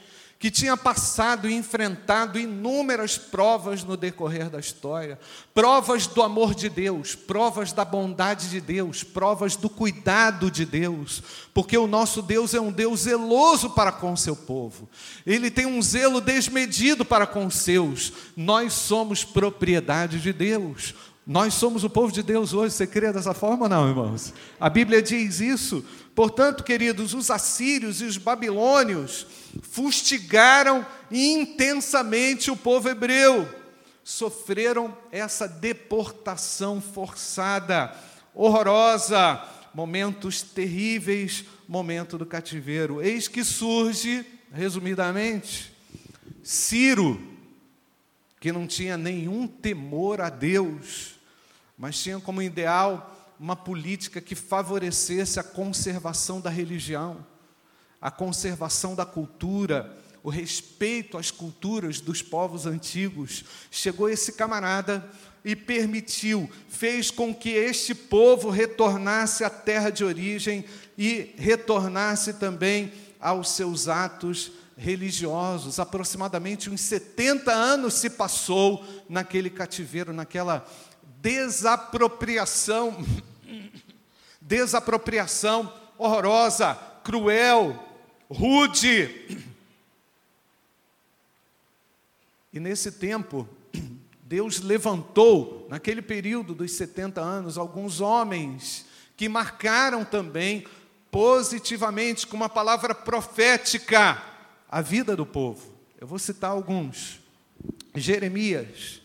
[0.43, 5.17] que tinha passado e enfrentado inúmeras provas no decorrer da história.
[5.53, 11.23] Provas do amor de Deus, provas da bondade de Deus, provas do cuidado de Deus,
[11.53, 14.89] porque o nosso Deus é um Deus zeloso para com o seu povo,
[15.25, 20.93] ele tem um zelo desmedido para com os seus, nós somos propriedade de Deus.
[21.25, 24.33] Nós somos o povo de Deus hoje, você crê dessa forma ou não, irmãos?
[24.59, 25.85] A Bíblia diz isso.
[26.13, 29.25] Portanto, queridos, os assírios e os babilônios
[29.61, 33.47] fustigaram intensamente o povo hebreu,
[34.03, 37.95] sofreram essa deportação forçada,
[38.35, 39.41] horrorosa,
[39.73, 43.01] momentos terríveis, momento do cativeiro.
[43.01, 45.73] Eis que surge, resumidamente,
[46.43, 47.19] Ciro,
[48.41, 51.12] que não tinha nenhum temor a Deus,
[51.77, 57.25] mas tinha como ideal uma política que favorecesse a conservação da religião,
[57.99, 63.43] a conservação da cultura, o respeito às culturas dos povos antigos.
[63.69, 65.09] Chegou esse camarada
[65.43, 70.63] e permitiu, fez com que este povo retornasse à terra de origem
[70.97, 75.79] e retornasse também aos seus atos religiosos.
[75.79, 80.65] Aproximadamente uns 70 anos se passou naquele cativeiro, naquela
[81.23, 82.97] desapropriação,
[84.41, 87.81] desapropriação horrorosa, cruel,
[88.29, 89.39] rude.
[92.51, 93.47] E nesse tempo,
[94.21, 100.67] Deus levantou, naquele período dos 70 anos, alguns homens que marcaram também
[101.09, 104.21] positivamente, com uma palavra profética,
[104.69, 105.71] a vida do povo.
[106.01, 107.21] Eu vou citar alguns.
[107.95, 109.02] Jeremias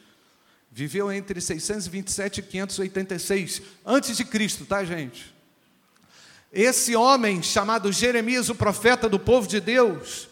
[0.79, 5.35] viveu entre 627 e 586 antes de Cristo, tá, gente?
[6.53, 10.29] Esse homem chamado Jeremias, o profeta do povo de Deus,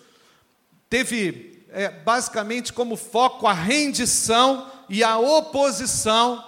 [0.89, 6.45] teve é, basicamente como foco a rendição e a oposição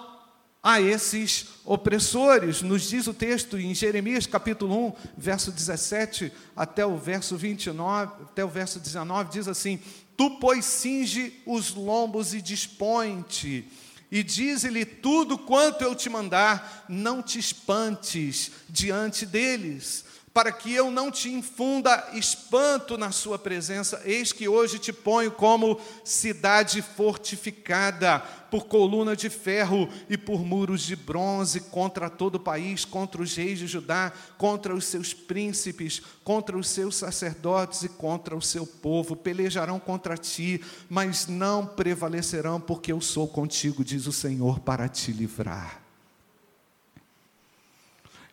[0.63, 2.61] a esses opressores.
[2.61, 8.45] Nos diz o texto em Jeremias capítulo 1, verso 17 até o verso 29, até
[8.45, 9.77] o verso 19, diz assim:
[10.15, 13.67] Tu, pois, cinge os lombos e dispõe-te,
[14.11, 20.03] e dize-lhe tudo quanto eu te mandar, não te espantes diante deles,
[20.33, 24.01] para que eu não te infunda espanto na sua presença.
[24.05, 30.81] Eis que hoje te ponho como cidade fortificada, por coluna de ferro e por muros
[30.81, 36.01] de bronze, contra todo o país, contra os reis de Judá, contra os seus príncipes,
[36.23, 39.15] contra os seus sacerdotes e contra o seu povo.
[39.15, 45.11] Pelejarão contra ti, mas não prevalecerão, porque eu sou contigo, diz o Senhor, para te
[45.11, 45.78] livrar.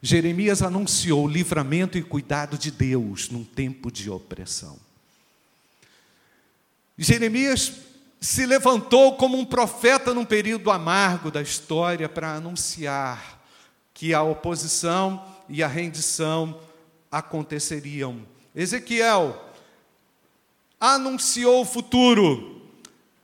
[0.03, 4.79] Jeremias anunciou livramento e cuidado de Deus num tempo de opressão.
[6.99, 7.73] Jeremias
[8.21, 13.43] se levantou como um profeta num período amargo da história para anunciar
[13.93, 16.59] que a oposição e a rendição
[17.11, 18.21] aconteceriam.
[18.55, 19.45] Ezequiel
[20.81, 22.56] anunciou o futuro,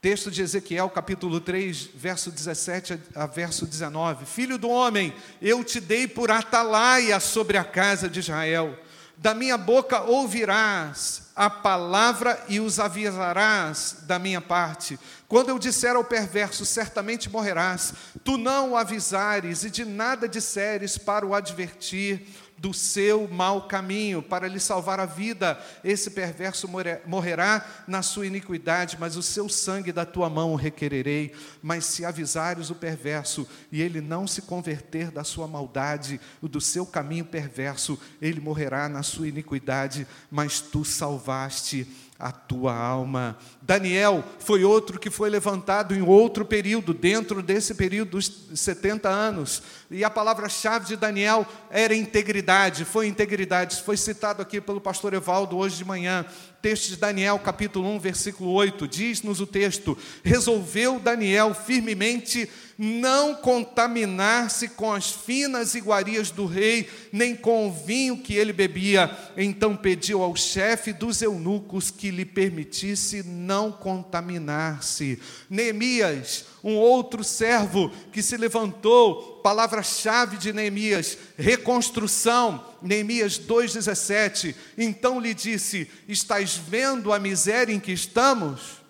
[0.03, 4.27] Texto de Ezequiel, capítulo 3, verso 17 a verso 19.
[4.27, 8.77] Filho do homem, eu te dei por atalaia sobre a casa de Israel.
[9.17, 14.99] Da minha boca ouvirás a palavra e os avisarás da minha parte.
[15.29, 17.95] Quando eu disser ao perverso, certamente morrerás,
[18.25, 22.27] tu não o avisares e de nada disseres para o advertir,
[22.63, 25.61] do seu mau caminho, para lhe salvar a vida.
[25.83, 26.69] Esse perverso
[27.05, 31.35] morrerá na sua iniquidade, mas o seu sangue da tua mão requererei.
[31.61, 36.87] Mas se avisares o perverso e ele não se converter da sua maldade, do seu
[36.87, 41.85] caminho perverso, ele morrerá na sua iniquidade, mas tu salvaste
[42.23, 43.37] a tua alma.
[43.61, 49.61] Daniel foi outro que foi levantado em outro período, dentro desse período dos 70 anos.
[49.91, 53.83] E a palavra-chave de Daniel era integridade, foi integridade.
[53.83, 56.25] Foi citado aqui pelo pastor Evaldo hoje de manhã.
[56.63, 62.49] Texto de Daniel, capítulo 1, versículo 8, diz-nos o texto: Resolveu Daniel firmemente
[62.85, 69.09] não contaminar-se com as finas iguarias do rei, nem com o vinho que ele bebia.
[69.37, 75.21] Então pediu ao chefe dos eunucos que lhe permitisse não contaminar-se.
[75.49, 84.57] Neemias, um outro servo que se levantou, palavra-chave de Neemias, reconstrução, Neemias 2,17.
[84.77, 88.82] Então lhe disse: Estás vendo a miséria em que estamos?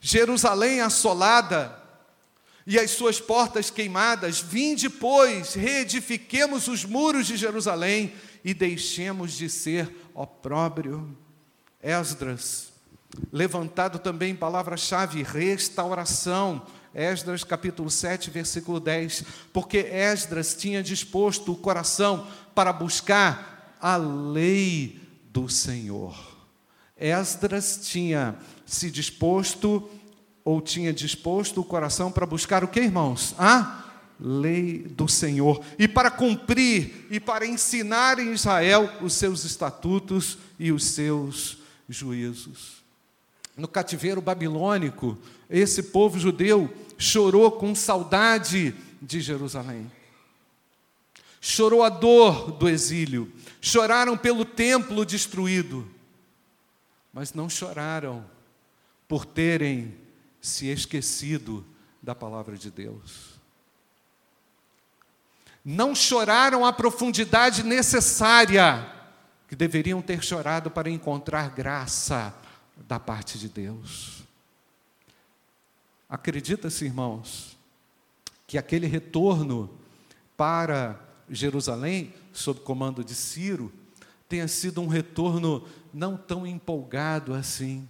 [0.00, 1.76] Jerusalém assolada
[2.66, 8.12] e as suas portas queimadas, vinde, pois, reedifiquemos os muros de Jerusalém
[8.44, 11.16] e deixemos de ser opróbrio.
[11.82, 12.70] Esdras,
[13.32, 16.66] levantado também palavra-chave, restauração.
[16.94, 19.24] Esdras capítulo 7, versículo 10.
[19.50, 26.14] Porque Esdras tinha disposto o coração para buscar a lei do Senhor.
[26.96, 28.36] Esdras tinha
[28.68, 29.88] se disposto
[30.44, 33.34] ou tinha disposto o coração para buscar o que, irmãos?
[33.38, 33.86] A
[34.20, 35.64] lei do Senhor.
[35.78, 41.58] E para cumprir e para ensinar em Israel os seus estatutos e os seus
[41.88, 42.82] juízos.
[43.56, 45.16] No cativeiro babilônico,
[45.48, 49.90] esse povo judeu chorou com saudade de Jerusalém.
[51.40, 55.88] Chorou a dor do exílio, choraram pelo templo destruído,
[57.12, 58.24] mas não choraram
[59.08, 59.96] por terem
[60.40, 61.66] se esquecido
[62.02, 63.38] da palavra de Deus.
[65.64, 68.94] Não choraram a profundidade necessária
[69.48, 72.34] que deveriam ter chorado para encontrar graça
[72.86, 74.22] da parte de Deus.
[76.08, 77.56] Acredita-se, irmãos,
[78.46, 79.70] que aquele retorno
[80.36, 80.98] para
[81.28, 83.72] Jerusalém, sob comando de Ciro,
[84.28, 87.88] tenha sido um retorno não tão empolgado assim,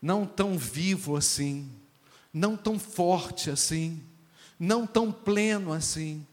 [0.00, 1.70] não tão vivo assim,
[2.32, 4.02] não tão forte assim,
[4.58, 6.26] não tão pleno assim.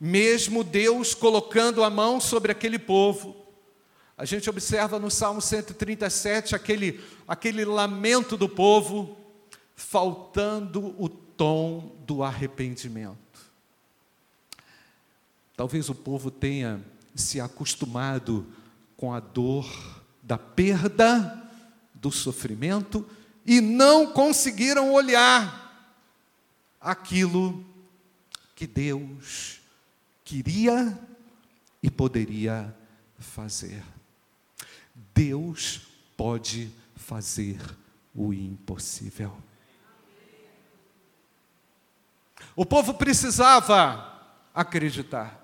[0.00, 3.36] Mesmo Deus colocando a mão sobre aquele povo,
[4.16, 9.16] a gente observa no Salmo 137 aquele, aquele lamento do povo,
[9.76, 13.16] faltando o tom do arrependimento.
[15.56, 16.80] talvez o povo tenha
[17.14, 18.46] se acostumado
[18.96, 19.68] com a dor
[20.22, 21.47] da perda,
[22.00, 23.08] do sofrimento
[23.44, 25.66] e não conseguiram olhar
[26.80, 27.64] aquilo
[28.54, 29.60] que Deus
[30.24, 30.98] queria
[31.82, 32.74] e poderia
[33.18, 33.82] fazer.
[35.14, 35.82] Deus
[36.16, 37.60] pode fazer
[38.14, 39.36] o impossível.
[42.54, 44.20] O povo precisava
[44.54, 45.40] acreditar.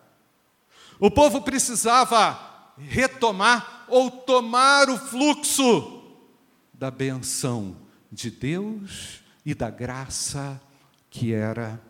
[0.98, 5.93] O povo precisava retomar ou tomar o fluxo
[6.78, 7.76] da benção
[8.10, 10.60] de Deus e da graça
[11.10, 11.80] que era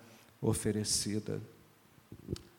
[0.40, 1.40] oferecida.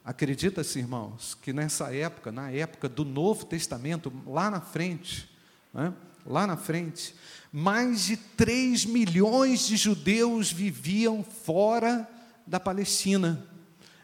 [0.03, 5.29] Acredita-se, irmãos, que nessa época, na época do Novo Testamento, lá na frente,
[5.73, 5.93] né,
[6.25, 7.15] lá na frente,
[7.51, 12.07] mais de 3 milhões de judeus viviam fora
[12.45, 13.45] da Palestina.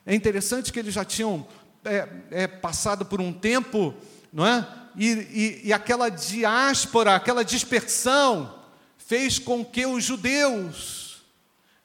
[0.05, 1.47] É interessante que eles já tinham
[1.83, 3.93] é, é, passado por um tempo,
[4.31, 4.80] não é?
[4.95, 8.55] E, e, e aquela diáspora, aquela dispersão,
[8.97, 11.21] fez com que os judeus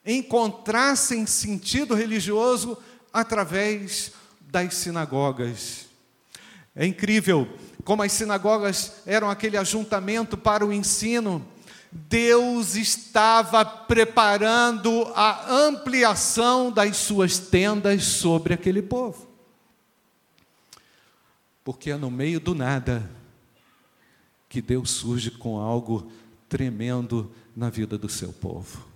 [0.04, 2.78] encontrassem sentido religioso
[3.12, 5.86] através das sinagogas.
[6.74, 7.48] É incrível
[7.84, 11.46] como as sinagogas eram aquele ajuntamento para o ensino.
[11.90, 19.26] Deus estava preparando a ampliação das suas tendas sobre aquele povo.
[21.67, 23.11] Porque é no meio do nada
[24.49, 26.09] que Deus surge com algo
[26.49, 28.87] tremendo na vida do seu povo.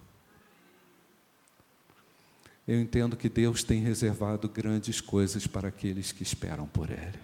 [2.69, 7.19] Eu entendo que Deus tem reservado grandes coisas para aqueles que esperam por Ele.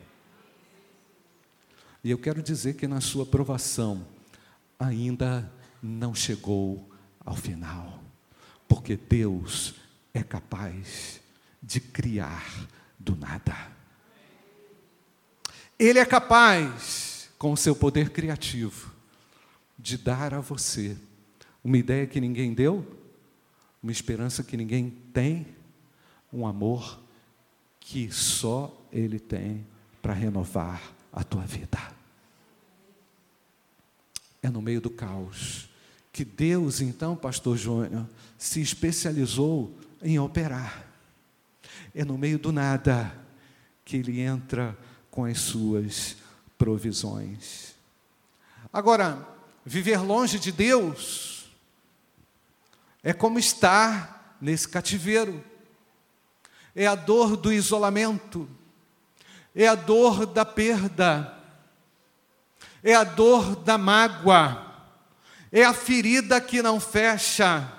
[2.02, 4.04] E eu quero dizer que na sua provação
[4.76, 5.48] ainda
[5.80, 6.90] não chegou
[7.24, 8.02] ao final,
[8.66, 9.76] porque Deus
[10.12, 11.20] é capaz
[11.62, 12.66] de criar
[12.98, 13.75] do nada.
[15.78, 18.92] Ele é capaz, com o seu poder criativo,
[19.78, 20.96] de dar a você
[21.62, 22.86] uma ideia que ninguém deu,
[23.82, 25.46] uma esperança que ninguém tem,
[26.32, 27.00] um amor
[27.78, 29.66] que só Ele tem
[30.00, 31.78] para renovar a tua vida.
[34.42, 35.68] É no meio do caos
[36.12, 38.08] que Deus, então, Pastor Júnior,
[38.38, 40.86] se especializou em operar.
[41.94, 43.14] É no meio do nada
[43.84, 44.78] que Ele entra
[45.16, 46.14] com as suas
[46.58, 47.74] provisões.
[48.70, 49.26] Agora,
[49.64, 51.46] viver longe de Deus
[53.02, 55.42] é como estar nesse cativeiro.
[56.74, 58.46] É a dor do isolamento,
[59.54, 61.34] é a dor da perda,
[62.82, 64.70] é a dor da mágoa,
[65.50, 67.72] é a ferida que não fecha.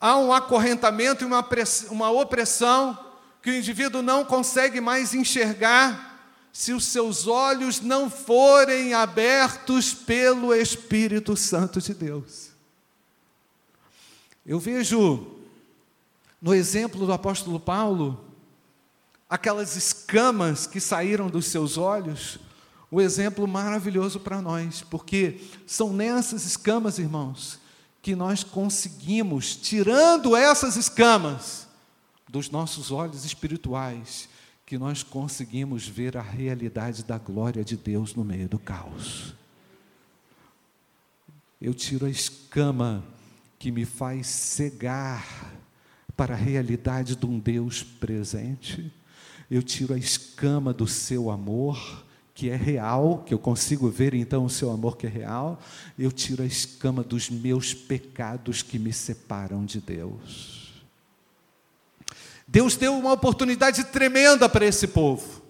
[0.00, 1.44] Há um acorrentamento e uma,
[1.90, 3.09] uma opressão
[3.42, 6.10] que o indivíduo não consegue mais enxergar
[6.52, 12.50] se os seus olhos não forem abertos pelo Espírito Santo de Deus.
[14.44, 15.38] Eu vejo
[16.40, 18.24] no exemplo do apóstolo Paulo
[19.28, 22.38] aquelas escamas que saíram dos seus olhos,
[22.90, 27.60] o exemplo maravilhoso para nós, porque são nessas escamas, irmãos,
[28.02, 31.68] que nós conseguimos, tirando essas escamas,
[32.30, 34.28] dos nossos olhos espirituais
[34.64, 39.34] que nós conseguimos ver a realidade da glória de Deus no meio do caos.
[41.60, 43.04] Eu tiro a escama
[43.58, 45.52] que me faz cegar
[46.16, 48.92] para a realidade de um Deus presente.
[49.50, 54.44] Eu tiro a escama do seu amor, que é real, que eu consigo ver então
[54.44, 55.60] o seu amor que é real.
[55.98, 60.69] Eu tiro a escama dos meus pecados que me separam de Deus.
[62.52, 65.40] Deus deu uma oportunidade tremenda para esse povo.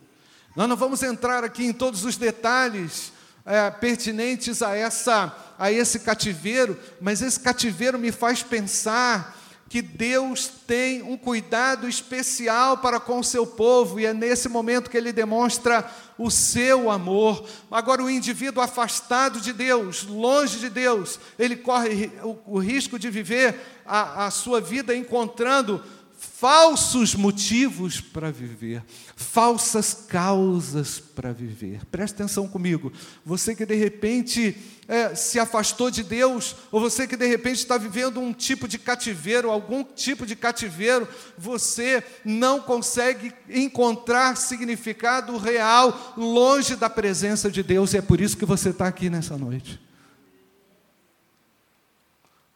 [0.55, 3.11] Nós não vamos entrar aqui em todos os detalhes
[3.46, 9.34] é, pertinentes a, essa, a esse cativeiro, mas esse cativeiro me faz pensar
[9.66, 14.90] que Deus tem um cuidado especial para com o seu povo, e é nesse momento
[14.90, 17.46] que ele demonstra o seu amor.
[17.70, 23.09] Agora, o indivíduo afastado de Deus, longe de Deus, ele corre o, o risco de
[23.09, 25.82] viver a, a sua vida encontrando
[26.21, 28.85] falsos motivos para viver,
[29.16, 31.87] falsas causas para viver.
[31.87, 32.93] Preste atenção comigo.
[33.25, 34.55] Você que de repente
[34.87, 38.79] é, se afastou de Deus, ou você que de repente está vivendo um tipo de
[38.79, 41.09] cativeiro, algum tipo de cativeiro,
[41.39, 48.37] você não consegue encontrar significado real longe da presença de Deus, e é por isso
[48.37, 49.81] que você está aqui nessa noite.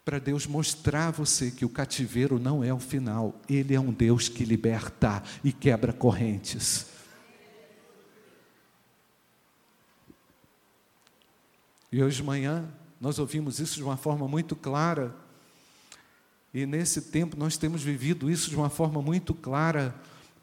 [0.04, 3.92] Para Deus mostrar a você que o cativeiro não é o final, Ele é um
[3.92, 6.86] Deus que liberta e quebra correntes.
[11.90, 12.68] E hoje de manhã
[13.00, 15.16] nós ouvimos isso de uma forma muito clara,
[16.52, 19.94] e nesse tempo nós temos vivido isso de uma forma muito clara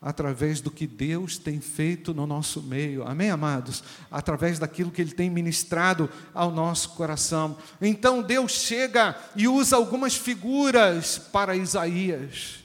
[0.02, 3.08] através do que Deus tem feito no nosso meio.
[3.08, 3.84] Amém, amados?
[4.10, 7.56] Através daquilo que Ele tem ministrado ao nosso coração.
[7.80, 12.62] Então Deus chega e usa algumas figuras para Isaías.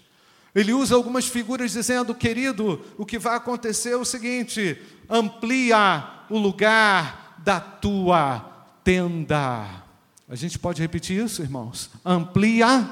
[0.54, 4.80] Ele usa algumas figuras dizendo, querido, o que vai acontecer é o seguinte:
[5.10, 8.40] amplia o lugar da tua
[8.82, 9.84] tenda.
[10.26, 11.90] A gente pode repetir isso, irmãos?
[12.02, 12.88] Amplia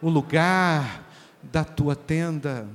[0.00, 1.04] o lugar
[1.42, 2.68] da tua tenda.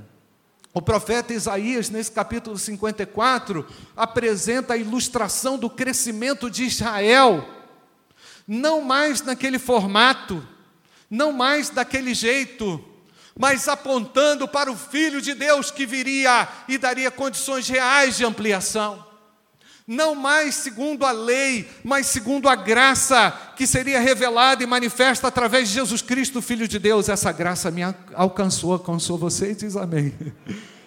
[0.78, 3.66] O profeta Isaías, nesse capítulo 54,
[3.96, 7.50] apresenta a ilustração do crescimento de Israel,
[8.48, 10.48] não mais naquele formato,
[11.10, 12.80] não mais daquele jeito,
[13.36, 19.04] mas apontando para o Filho de Deus que viria e daria condições reais de ampliação.
[19.88, 25.70] Não mais segundo a lei, mas segundo a graça que seria revelada e manifesta através
[25.70, 27.08] de Jesus Cristo, Filho de Deus.
[27.08, 27.82] Essa graça me
[28.14, 30.14] alcançou, alcançou você e diz amém.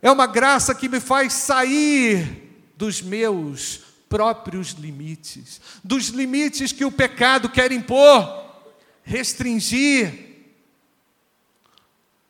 [0.00, 6.92] É uma graça que me faz sair dos meus próprios limites, dos limites que o
[6.92, 8.62] pecado quer impor,
[9.02, 10.46] restringir,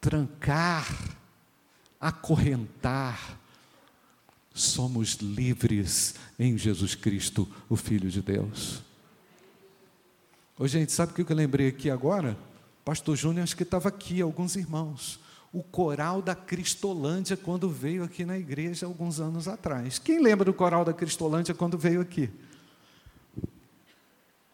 [0.01, 0.87] trancar,
[2.01, 3.38] acorrentar.
[4.59, 8.83] Somos livres em Jesus Cristo, o Filho de Deus.
[10.59, 12.37] Hoje, gente, sabe o que eu lembrei aqui agora?
[12.85, 15.21] Pastor Júnior, acho que estava aqui, alguns irmãos
[15.53, 19.99] o coral da Cristolândia quando veio aqui na igreja alguns anos atrás.
[19.99, 22.31] Quem lembra do coral da Cristolândia quando veio aqui?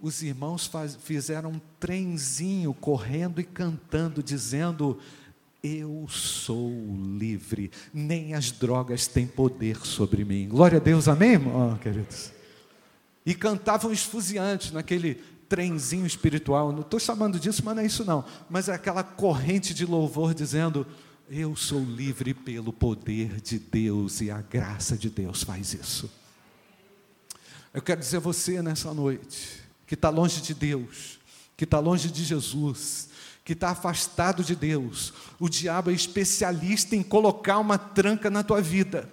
[0.01, 5.01] Os irmãos faz, fizeram um trenzinho correndo e cantando, dizendo:
[5.67, 6.71] Eu sou
[7.19, 10.47] livre, nem as drogas têm poder sobre mim.
[10.47, 12.31] Glória a Deus, amém, irmão, queridos?
[13.25, 15.15] E cantavam esfuziantes naquele
[15.49, 16.71] trenzinho espiritual.
[16.71, 18.27] Não estou chamando disso, mas não é isso não.
[18.51, 20.87] Mas é aquela corrente de louvor dizendo:
[21.31, 26.13] Eu sou livre pelo poder de Deus e a graça de Deus faz isso.
[27.73, 31.19] Eu quero dizer a você nessa noite, que está longe de Deus,
[31.57, 33.09] que está longe de Jesus,
[33.45, 38.63] que está afastado de Deus, o diabo é especialista em colocar uma tranca na tua
[38.63, 39.09] vida.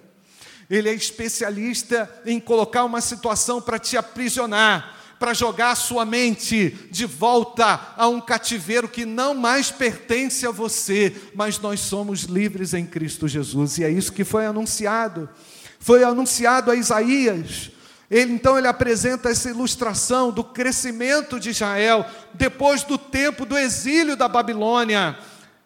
[0.70, 6.70] Ele é especialista em colocar uma situação para te aprisionar, para jogar a sua mente
[6.90, 12.72] de volta a um cativeiro que não mais pertence a você, mas nós somos livres
[12.72, 15.28] em Cristo Jesus, e é isso que foi anunciado.
[15.78, 17.71] Foi anunciado a Isaías.
[18.12, 22.04] Ele então ele apresenta essa ilustração do crescimento de Israel
[22.34, 25.18] depois do tempo do exílio da Babilônia.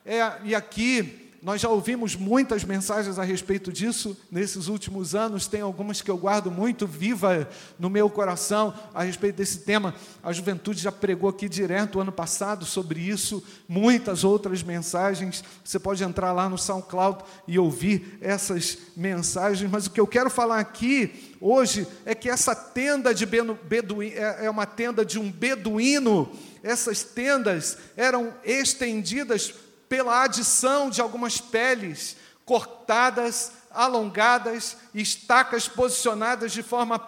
[0.04, 5.60] É, e aqui nós já ouvimos muitas mensagens a respeito disso nesses últimos anos, tem
[5.60, 9.94] algumas que eu guardo muito viva no meu coração a respeito desse tema.
[10.24, 15.44] A juventude já pregou aqui direto ano passado sobre isso, muitas outras mensagens.
[15.62, 20.28] Você pode entrar lá no SoundCloud e ouvir essas mensagens, mas o que eu quero
[20.28, 25.30] falar aqui hoje é que essa tenda de beduíno é, é uma tenda de um
[25.30, 26.28] beduíno.
[26.60, 29.54] Essas tendas eram estendidas
[29.88, 37.00] pela adição de algumas peles cortadas, alongadas, estacas posicionadas de forma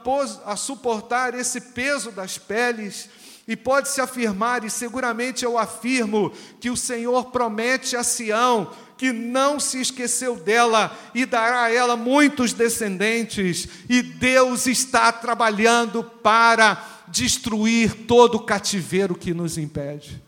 [0.45, 3.09] a suportar esse peso das peles.
[3.47, 9.61] E pode-se afirmar, e seguramente eu afirmo, que o Senhor promete a Sião que não
[9.61, 18.07] se esqueceu dela e dará a ela muitos descendentes, e Deus está trabalhando para destruir
[18.07, 20.21] todo o cativeiro que nos impede.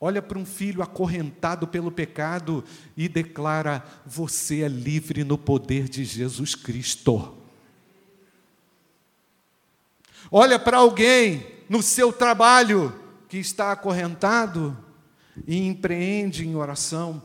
[0.00, 2.64] Olha para um filho acorrentado pelo pecado
[2.96, 7.36] e declara: Você é livre no poder de Jesus Cristo.
[10.30, 12.94] Olha para alguém no seu trabalho
[13.28, 14.76] que está acorrentado
[15.46, 17.22] e empreende em oração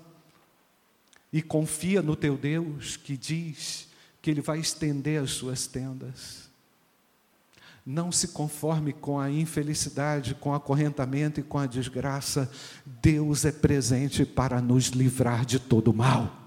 [1.31, 3.87] e confia no teu Deus que diz
[4.21, 6.50] que Ele vai estender as suas tendas.
[7.85, 12.51] Não se conforme com a infelicidade, com o acorrentamento e com a desgraça.
[12.85, 16.41] Deus é presente para nos livrar de todo mal.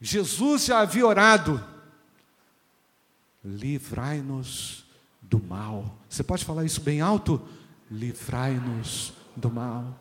[0.00, 1.64] Jesus já havia orado:
[3.44, 4.84] livrai-nos
[5.22, 5.96] do mal.
[6.08, 7.46] Você pode falar isso bem alto?
[7.90, 9.98] Livrai-nos do mal.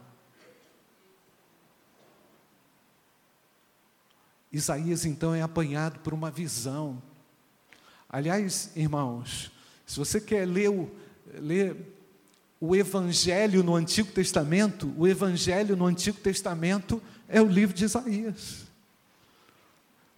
[4.51, 7.01] Isaías então é apanhado por uma visão
[8.09, 9.51] Aliás, irmãos,
[9.85, 10.91] Se você quer ler o,
[11.39, 11.75] ler
[12.59, 18.67] o Evangelho no Antigo Testamento, o Evangelho no Antigo Testamento é o livro de Isaías.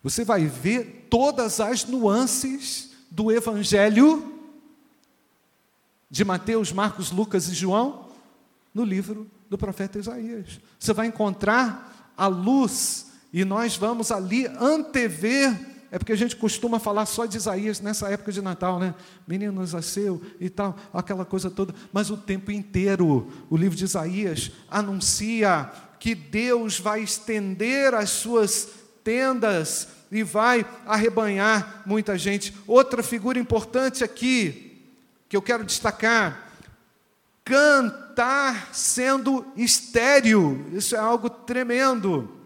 [0.02, 4.40] Você vai ver todas as nuances do Evangelho
[6.10, 8.10] de Mateus, Marcos, Lucas e João
[8.74, 10.60] no livro do profeta Isaías.
[10.80, 16.80] Você vai encontrar a luz e nós vamos ali antever é porque a gente costuma
[16.80, 18.94] falar só de Isaías nessa época de Natal, né?
[19.28, 21.74] Menino nasceu e tal, aquela coisa toda.
[21.92, 28.70] Mas o tempo inteiro, o livro de Isaías anuncia que Deus vai estender as suas
[29.04, 32.56] tendas e vai arrebanhar muita gente.
[32.68, 34.88] Outra figura importante aqui,
[35.28, 36.52] que eu quero destacar,
[37.44, 42.39] cantar sendo estéreo, isso é algo tremendo.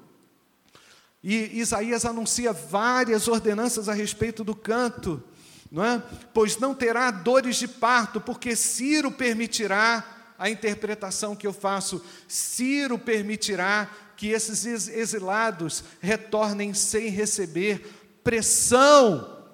[1.23, 5.23] E Isaías anuncia várias ordenanças a respeito do canto,
[5.71, 6.03] não é?
[6.33, 10.03] Pois não terá dores de parto, porque Ciro permitirá
[10.37, 12.03] a interpretação que eu faço.
[12.27, 17.89] Ciro permitirá que esses exilados retornem sem receber
[18.21, 19.45] pressão.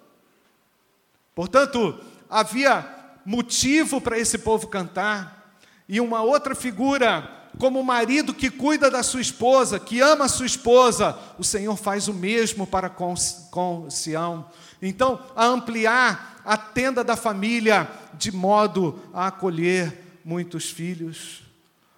[1.35, 5.55] Portanto, havia motivo para esse povo cantar,
[5.87, 10.29] e uma outra figura como o marido que cuida da sua esposa, que ama a
[10.29, 13.13] sua esposa, o Senhor faz o mesmo para com,
[13.49, 14.45] com Sião.
[14.81, 21.43] Então, a ampliar a tenda da família, de modo a acolher muitos filhos.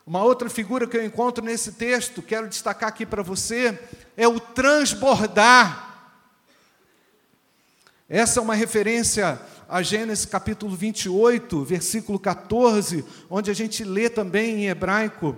[0.06, 3.80] Uma outra figura que eu encontro nesse texto, quero destacar aqui para você,
[4.18, 5.90] é o transbordar.
[8.10, 9.40] Essa é uma referência
[9.72, 15.38] a Gênesis capítulo 28, versículo 14, onde a gente lê também em hebraico: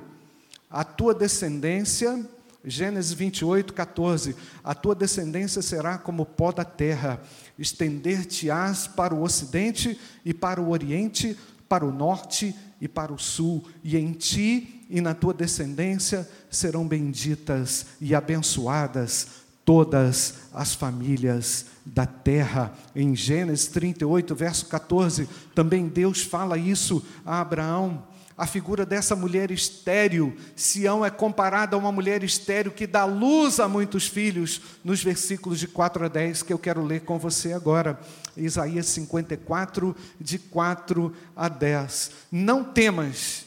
[0.68, 2.28] A tua descendência,
[2.66, 7.22] Gênesis 28, 14: A tua descendência será como o pó da terra,
[7.60, 11.38] estender-te-ás para o ocidente e para o oriente,
[11.70, 16.88] para o norte e para o sul, e em ti e na tua descendência serão
[16.88, 22.74] benditas e abençoadas todas as famílias da terra.
[22.96, 28.04] Em Gênesis 38, verso 14, também Deus fala isso a Abraão.
[28.36, 33.60] A figura dessa mulher estéril, Sião é comparada a uma mulher estéril que dá luz
[33.60, 37.54] a muitos filhos, nos versículos de 4 a 10, que eu quero ler com você
[37.54, 38.00] agora.
[38.36, 42.12] Isaías 54, de 4 a 10.
[42.32, 43.46] Não temas,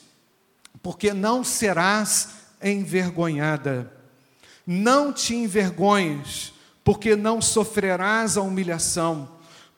[0.80, 2.28] porque não serás
[2.62, 3.95] envergonhada
[4.66, 6.52] não te envergonhes,
[6.82, 9.28] porque não sofrerás a humilhação,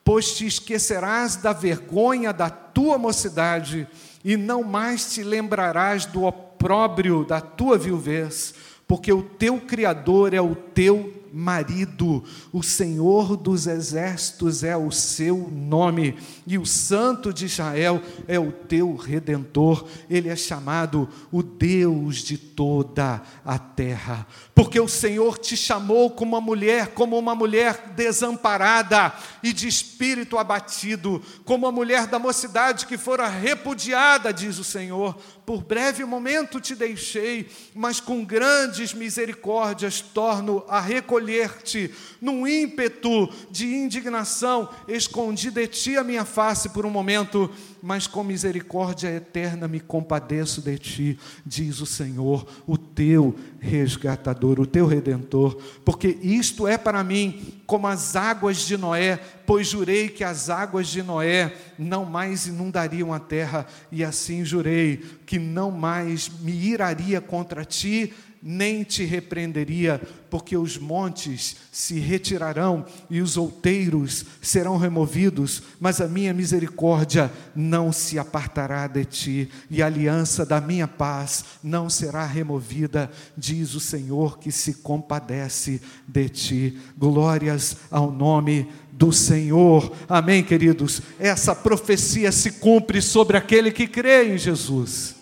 [0.03, 3.87] pois te esquecerás da vergonha da tua mocidade
[4.23, 8.55] e não mais te lembrarás do opróbrio da tua viuvez,
[8.87, 15.49] porque o teu Criador é o teu marido, o Senhor dos exércitos é o seu
[15.51, 22.17] nome, e o Santo de Israel é o teu redentor, ele é chamado o Deus
[22.17, 27.93] de toda a terra, porque o Senhor te chamou como uma mulher, como uma mulher
[27.95, 34.63] desamparada e de espírito abatido, como a mulher da mocidade que fora repudiada, diz o
[34.63, 40.79] Senhor, por breve momento te deixei, mas com grandes misericórdias torno a
[41.19, 41.91] recolher-te.
[42.21, 47.49] Num ímpeto de indignação, escondi de ti a minha face por um momento,
[47.81, 54.65] mas com misericórdia eterna me compadeço de ti, diz o Senhor, o teu resgatador, o
[54.65, 60.23] teu redentor, porque isto é para mim como as águas de Noé, pois jurei que
[60.23, 66.27] as águas de Noé não mais inundariam a terra, e assim jurei que não mais
[66.27, 74.25] me iraria contra ti, nem te repreenderia, porque os montes se retirarão e os outeiros
[74.41, 80.61] serão removidos, mas a minha misericórdia não se apartará de ti, e a aliança da
[80.61, 86.79] minha paz não será removida, diz o Senhor que se compadece de ti.
[86.97, 89.91] Glórias ao nome do Senhor.
[90.07, 91.01] Amém, queridos.
[91.17, 95.18] Essa profecia se cumpre sobre aquele que crê em Jesus.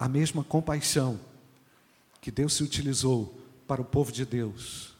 [0.00, 1.20] A mesma compaixão
[2.22, 4.96] que Deus se utilizou para o povo de Deus,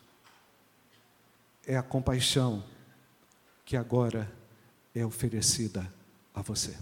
[1.66, 2.62] é a compaixão
[3.64, 4.30] que agora
[4.94, 5.90] é oferecida
[6.34, 6.76] a você.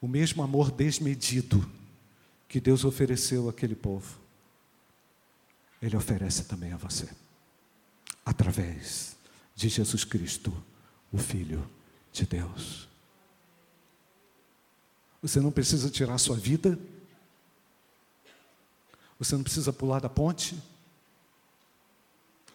[0.00, 1.70] O mesmo amor desmedido
[2.48, 4.18] que Deus ofereceu àquele povo,
[5.80, 7.08] Ele oferece também a você,
[8.26, 9.16] através
[9.54, 10.52] de Jesus Cristo,
[11.12, 11.64] o Filho
[12.12, 12.83] de Deus.
[15.24, 16.78] Você não precisa tirar sua vida.
[19.18, 20.54] Você não precisa pular da ponte.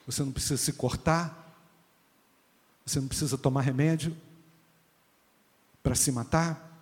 [0.06, 1.52] Você não precisa se cortar.
[2.86, 4.16] Você não precisa tomar remédio
[5.82, 6.80] para se matar.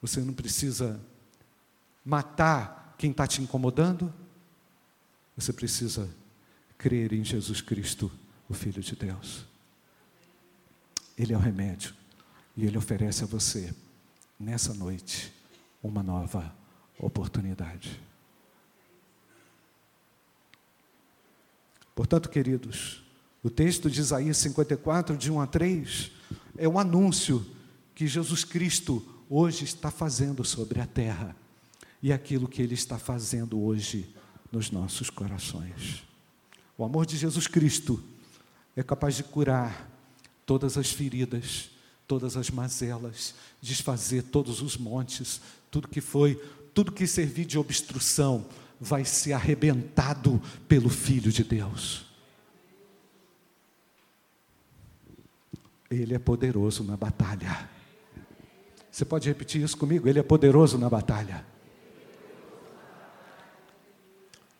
[0.00, 1.00] Você não precisa
[2.04, 4.12] matar quem está te incomodando.
[5.36, 6.10] Você precisa
[6.76, 8.10] crer em Jesus Cristo,
[8.48, 9.44] o Filho de Deus.
[11.16, 11.94] Ele é o remédio
[12.56, 13.72] e ele oferece a você,
[14.42, 15.32] nessa noite,
[15.82, 16.54] uma nova
[16.98, 18.00] oportunidade.
[21.94, 23.02] Portanto, queridos,
[23.42, 26.10] o texto de Isaías 54, de 1 a 3,
[26.56, 27.46] é o anúncio
[27.94, 31.36] que Jesus Cristo hoje está fazendo sobre a terra
[32.02, 34.12] e aquilo que Ele está fazendo hoje
[34.50, 36.02] nos nossos corações.
[36.76, 38.02] O amor de Jesus Cristo
[38.74, 39.88] é capaz de curar
[40.44, 41.70] todas as feridas,
[42.06, 46.34] todas as mazelas, desfazer todos os montes, tudo que foi,
[46.74, 48.46] tudo que servir de obstrução
[48.80, 52.04] vai ser arrebentado pelo Filho de Deus.
[55.90, 57.68] Ele é poderoso na batalha.
[58.90, 60.08] Você pode repetir isso comigo?
[60.08, 61.46] Ele é poderoso na batalha.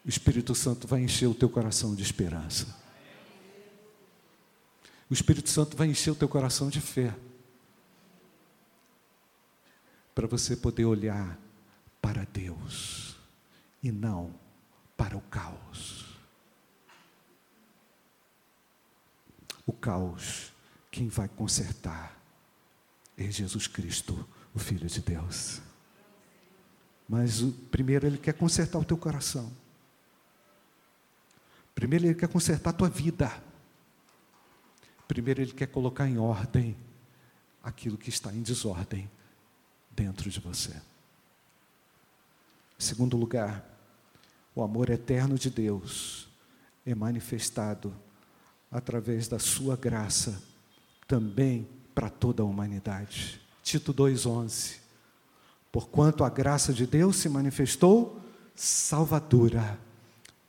[0.05, 2.67] O Espírito Santo vai encher o teu coração de esperança.
[5.09, 7.15] O Espírito Santo vai encher o teu coração de fé.
[10.15, 11.39] Para você poder olhar
[12.01, 13.17] para Deus
[13.83, 14.35] e não
[14.97, 16.19] para o caos.
[19.67, 20.53] O caos,
[20.91, 22.21] quem vai consertar
[23.17, 25.61] é Jesus Cristo, o Filho de Deus.
[27.09, 29.53] Mas primeiro ele quer consertar o teu coração.
[31.75, 33.43] Primeiro ele quer consertar a tua vida.
[35.07, 36.77] Primeiro ele quer colocar em ordem
[37.63, 39.11] aquilo que está em desordem
[39.95, 40.75] dentro de você.
[42.79, 43.65] Segundo lugar,
[44.55, 46.29] o amor eterno de Deus
[46.85, 47.95] é manifestado
[48.71, 50.43] através da sua graça
[51.07, 53.41] também para toda a humanidade.
[53.63, 54.81] Tito 2:11.
[55.71, 58.21] Porquanto a graça de Deus se manifestou
[58.55, 59.79] salvadora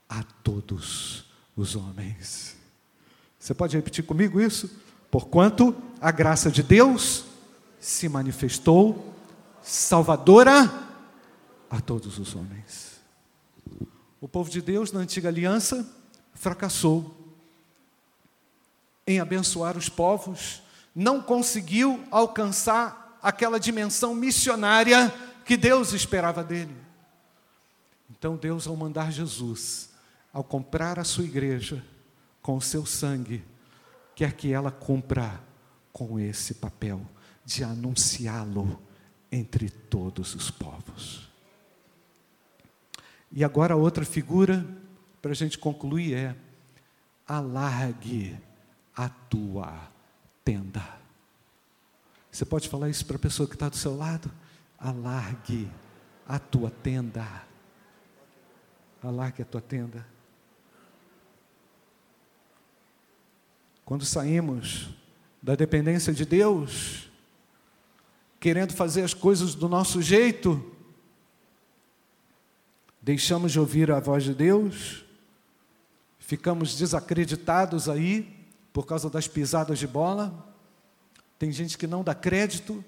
[0.10, 1.26] a todos
[1.56, 2.58] os homens.
[3.40, 4.70] Você pode repetir comigo isso?
[5.12, 7.26] Porquanto a graça de Deus
[7.80, 9.13] se manifestou
[9.64, 10.72] salvadora
[11.70, 13.02] a todos os homens.
[14.20, 15.90] O povo de Deus na antiga aliança
[16.34, 17.16] fracassou
[19.08, 20.62] em abençoar os povos,
[20.96, 25.14] não conseguiu alcançar aquela dimensão missionária
[25.46, 26.76] que Deus esperava dele.
[28.10, 29.90] Então Deus, ao mandar Jesus,
[30.32, 31.84] ao comprar a sua igreja
[32.42, 33.44] com o seu sangue,
[34.16, 35.42] quer que ela cumpra
[35.92, 37.02] com esse papel
[37.46, 38.80] de anunciá-lo
[39.34, 41.28] entre todos os povos.
[43.32, 44.64] E agora a outra figura,
[45.24, 46.36] para a gente concluir, é
[47.28, 48.38] alargue
[48.96, 49.90] a tua
[50.46, 50.88] tenda.
[52.32, 54.32] Você pode falar isso para a pessoa que está do seu lado?
[54.78, 55.68] Alargue
[56.28, 57.26] a tua tenda.
[59.02, 60.06] Alargue a tua tenda.
[63.84, 64.90] Quando saímos
[65.42, 67.12] da dependência de Deus,
[68.44, 70.62] querendo fazer as coisas do nosso jeito,
[73.02, 75.06] deixamos de ouvir a voz de Deus,
[76.20, 80.46] ficamos desacreditados aí, por causa das pisadas de bola.
[81.40, 82.84] Tem gente que não dá crédito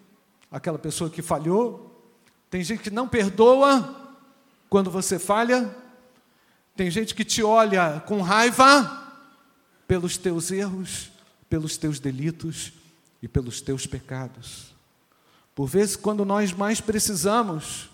[0.51, 2.03] àquela pessoa que falhou.
[2.49, 4.13] Tem gente que não perdoa
[4.69, 5.73] quando você falha.
[6.75, 9.23] Tem gente que te olha com raiva
[9.87, 11.09] pelos teus erros,
[11.49, 12.73] pelos teus delitos
[13.21, 14.74] e pelos teus pecados.
[15.55, 17.89] Por vezes, quando nós mais precisamos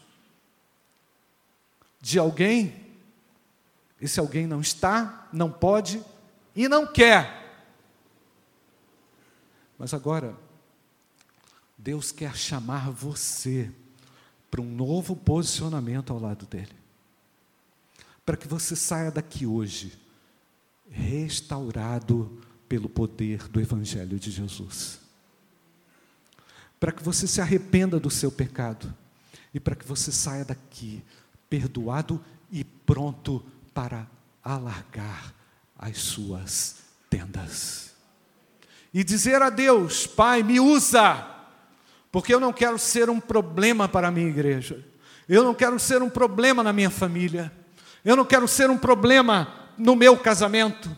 [2.01, 2.75] de alguém,
[4.01, 6.03] esse alguém não está, não pode
[6.55, 7.39] e não quer
[9.81, 10.37] mas agora,
[11.75, 13.71] Deus quer chamar você
[14.51, 16.75] para um novo posicionamento ao lado dele.
[18.23, 19.99] Para que você saia daqui hoje
[20.87, 22.39] restaurado
[22.69, 25.00] pelo poder do Evangelho de Jesus.
[26.81, 28.93] Para que você se arrependa do seu pecado.
[29.53, 31.01] E para que você saia daqui
[31.49, 32.19] perdoado
[32.51, 33.43] e pronto
[33.73, 34.07] para
[34.43, 35.33] alargar
[35.77, 36.77] as suas
[37.09, 37.93] tendas.
[38.93, 41.27] E dizer a Deus: Pai, me usa,
[42.11, 44.85] porque eu não quero ser um problema para a minha igreja,
[45.27, 47.51] eu não quero ser um problema na minha família,
[48.03, 50.95] eu não quero ser um problema no meu casamento,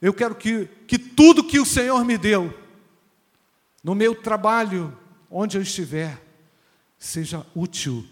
[0.00, 2.52] eu quero que, que tudo que o Senhor me deu,
[3.84, 4.96] no meu trabalho,
[5.32, 6.20] onde eu estiver,
[6.98, 8.06] seja útil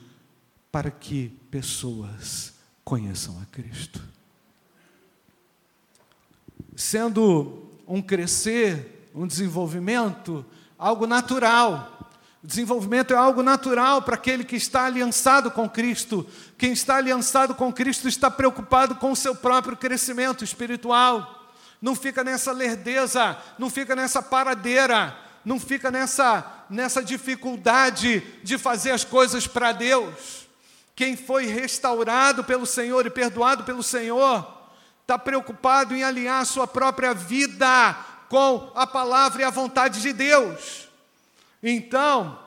[0.73, 4.01] para que pessoas conheçam a Cristo.
[6.75, 10.45] Sendo um crescer, um desenvolvimento,
[10.79, 12.11] algo natural.
[12.43, 16.27] O desenvolvimento é algo natural para aquele que está aliançado com Cristo.
[16.57, 21.53] Quem está aliançado com Cristo está preocupado com o seu próprio crescimento espiritual.
[21.83, 28.91] Não fica nessa lerdeza, não fica nessa paradeira, não fica nessa, nessa dificuldade de fazer
[28.91, 30.49] as coisas para Deus.
[30.95, 34.47] Quem foi restaurado pelo Senhor e perdoado pelo Senhor,
[35.03, 37.97] está preocupado em alinhar a sua própria vida
[38.29, 40.89] com a palavra e a vontade de Deus.
[41.63, 42.39] Então,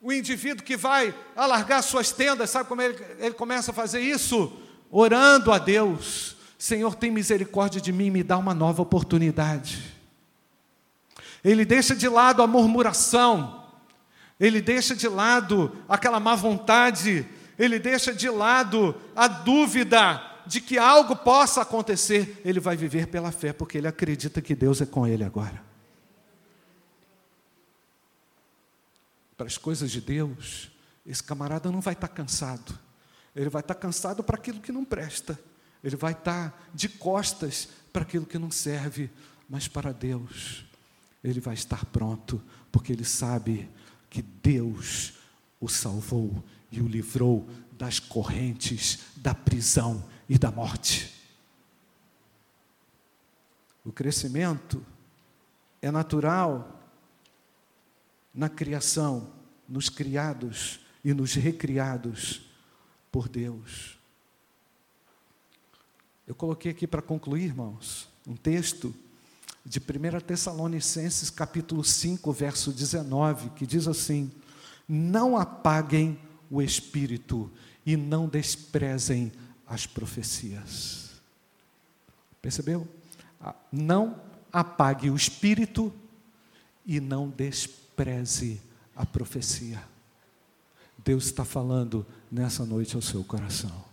[0.00, 4.52] o indivíduo que vai alargar suas tendas, sabe como ele, ele começa a fazer isso?
[4.88, 9.97] Orando a Deus: Senhor, tem misericórdia de mim me dá uma nova oportunidade.
[11.44, 13.64] Ele deixa de lado a murmuração,
[14.38, 17.26] ele deixa de lado aquela má vontade,
[17.58, 22.40] ele deixa de lado a dúvida de que algo possa acontecer.
[22.44, 25.62] Ele vai viver pela fé, porque ele acredita que Deus é com ele agora.
[29.36, 30.70] Para as coisas de Deus,
[31.06, 32.78] esse camarada não vai estar cansado.
[33.34, 35.38] Ele vai estar cansado para aquilo que não presta.
[35.82, 39.10] Ele vai estar de costas para aquilo que não serve.
[39.48, 40.64] Mas para Deus,
[41.22, 43.68] ele vai estar pronto, porque ele sabe
[44.08, 45.14] que Deus
[45.60, 51.14] o salvou e o livrou das correntes da prisão e da morte.
[53.84, 54.84] O crescimento
[55.80, 56.78] é natural
[58.34, 59.32] na criação,
[59.68, 62.42] nos criados e nos recriados
[63.10, 63.98] por Deus.
[66.26, 68.94] Eu coloquei aqui para concluir, irmãos, um texto
[69.68, 74.30] de 1 Tessalonicenses, capítulo 5, verso 19, que diz assim:
[74.88, 76.18] Não apaguem
[76.50, 77.50] o espírito
[77.84, 79.30] e não desprezem
[79.66, 81.10] as profecias.
[82.40, 82.88] Percebeu?
[83.38, 84.18] Ah, não
[84.50, 85.92] apague o espírito
[86.86, 88.62] e não despreze
[88.96, 89.82] a profecia.
[91.04, 93.87] Deus está falando nessa noite ao seu coração.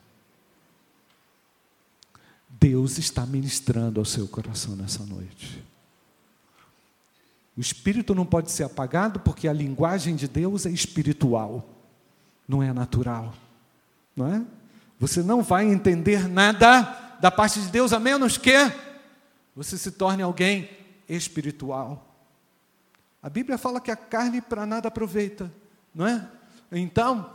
[2.60, 5.64] Deus está ministrando ao seu coração nessa noite.
[7.58, 11.68] O espírito não pode ser apagado porque a linguagem de Deus é espiritual,
[12.48, 13.34] não é natural,
[14.16, 14.42] não é?
[15.00, 18.72] Você não vai entender nada da parte de Deus a menos que
[19.56, 20.70] você se torne alguém
[21.08, 22.16] espiritual.
[23.22, 25.52] A Bíblia fala que a carne para nada aproveita,
[25.94, 26.28] não é?
[26.72, 27.32] Então,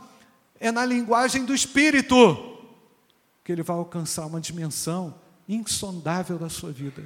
[0.59, 2.50] é na linguagem do espírito
[3.51, 5.13] que ele vai alcançar uma dimensão
[5.47, 7.03] insondável da sua vida.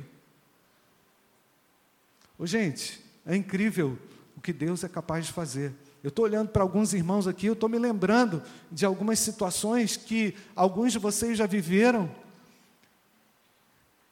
[2.37, 3.97] Ô, gente, é incrível
[4.37, 5.73] o que Deus é capaz de fazer.
[6.03, 10.35] Eu estou olhando para alguns irmãos aqui, eu estou me lembrando de algumas situações que
[10.55, 12.13] alguns de vocês já viveram.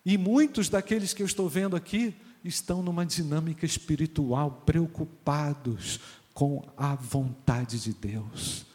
[0.04, 6.00] E muitos daqueles que eu estou vendo aqui estão numa dinâmica espiritual, preocupados
[6.34, 8.73] com a vontade de Deus.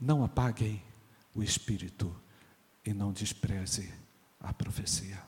[0.00, 0.82] Não apaguem
[1.34, 2.14] o espírito
[2.84, 3.92] e não despreze
[4.40, 5.22] a profecia.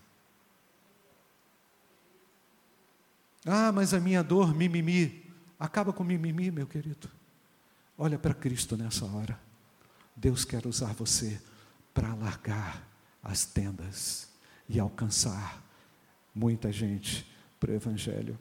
[3.45, 5.25] Ah, mas a minha dor, mimimi.
[5.59, 7.11] Acaba com mimimi, meu querido.
[7.97, 9.39] Olha para Cristo nessa hora.
[10.17, 11.41] Deus quer usar você
[11.93, 12.87] para alargar
[13.23, 14.29] as tendas
[14.69, 15.63] e alcançar
[16.35, 17.27] muita gente
[17.59, 18.39] para o Evangelho.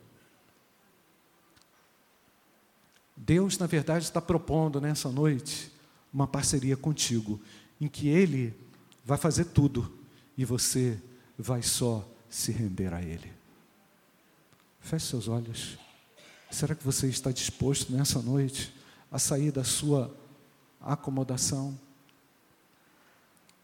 [3.16, 5.72] Deus, na verdade, está propondo nessa noite
[6.14, 7.40] uma parceria contigo,
[7.80, 8.54] em que Ele
[9.06, 9.92] vai fazer tudo
[10.38, 11.00] e você
[11.38, 13.32] vai só se render a Ele.
[14.82, 15.78] Feche seus olhos.
[16.50, 18.74] Será que você está disposto nessa noite
[19.12, 20.16] a sair da sua
[20.82, 21.78] acomodação?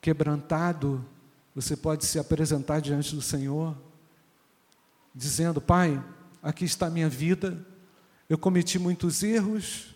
[0.02, 1.04] Quebrantado,
[1.56, 3.76] você pode se apresentar diante do Senhor,
[5.16, 6.04] dizendo: Pai,
[6.44, 7.66] aqui está a minha vida,
[8.30, 9.95] eu cometi muitos erros,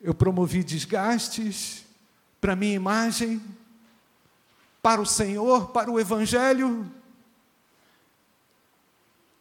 [0.00, 1.84] eu promovi desgastes
[2.40, 3.42] para minha imagem,
[4.82, 6.90] para o Senhor, para o Evangelho,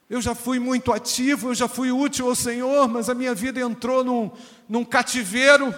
[0.09, 3.61] eu já fui muito ativo, eu já fui útil ao Senhor, mas a minha vida
[3.61, 4.31] entrou num,
[4.67, 5.73] num cativeiro,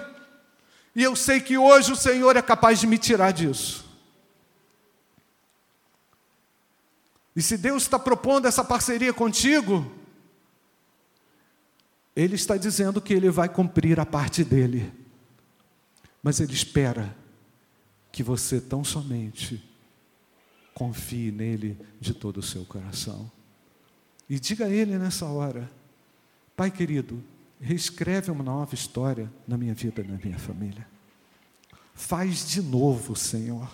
[0.95, 3.85] e eu sei que hoje o Senhor é capaz de me tirar disso.
[7.35, 9.89] E se Deus está propondo essa parceria contigo,
[12.15, 14.91] Ele está dizendo que Ele vai cumprir a parte dele,
[16.21, 17.15] mas Ele espera
[18.11, 19.63] que você tão somente
[20.73, 23.31] confie nele de todo o seu coração.
[24.29, 25.69] E diga a Ele nessa hora:
[26.55, 27.23] Pai querido,
[27.61, 30.87] Reescreve uma nova história na minha vida e na minha família.
[31.93, 33.71] Faz de novo, Senhor,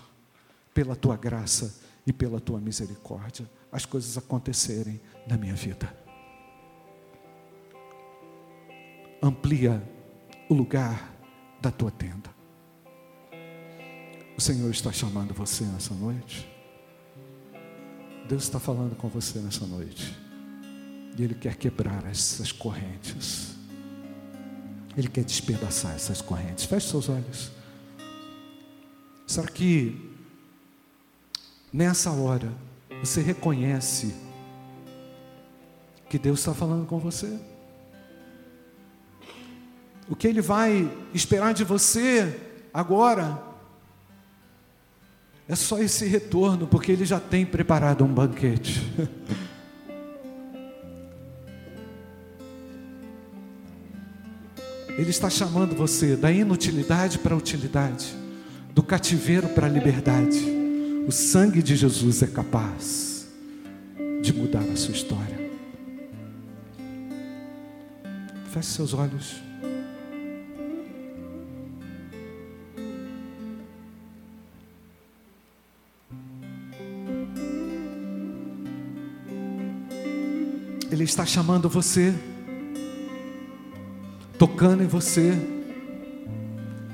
[0.73, 5.95] pela tua graça e pela tua misericórdia, as coisas acontecerem na minha vida.
[9.22, 9.81] Amplia
[10.49, 11.14] o lugar
[11.61, 12.30] da tua tenda.
[14.38, 16.48] O Senhor está chamando você nessa noite.
[18.27, 20.15] Deus está falando com você nessa noite.
[21.18, 23.56] E Ele quer quebrar essas correntes.
[24.95, 26.65] Ele quer despedaçar essas correntes.
[26.65, 27.52] Feche seus olhos.
[29.26, 30.11] Será que
[31.73, 32.53] nessa hora
[32.99, 34.15] você reconhece
[36.10, 37.39] que Deus está falando com você?
[40.10, 42.40] O que Ele vai esperar de você
[42.74, 43.42] agora
[45.48, 48.82] é só esse retorno, porque Ele já tem preparado um banquete.
[54.98, 58.16] Ele está chamando você da inutilidade para a utilidade,
[58.74, 60.44] do cativeiro para a liberdade.
[61.08, 63.28] O sangue de Jesus é capaz
[64.24, 65.38] de mudar a sua história.
[68.52, 69.47] Feche seus olhos.
[80.98, 82.11] Ele está chamando você,
[84.40, 85.38] tocando em você,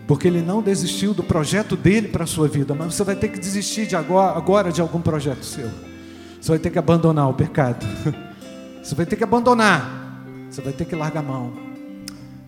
[0.06, 3.30] porque Ele não desistiu do projeto dele para a sua vida, mas você vai ter
[3.30, 5.72] que desistir de agora, agora de algum projeto seu.
[6.42, 7.86] Você vai ter que abandonar o pecado.
[8.84, 10.26] Você vai ter que abandonar.
[10.50, 11.54] Você vai ter que largar a mão.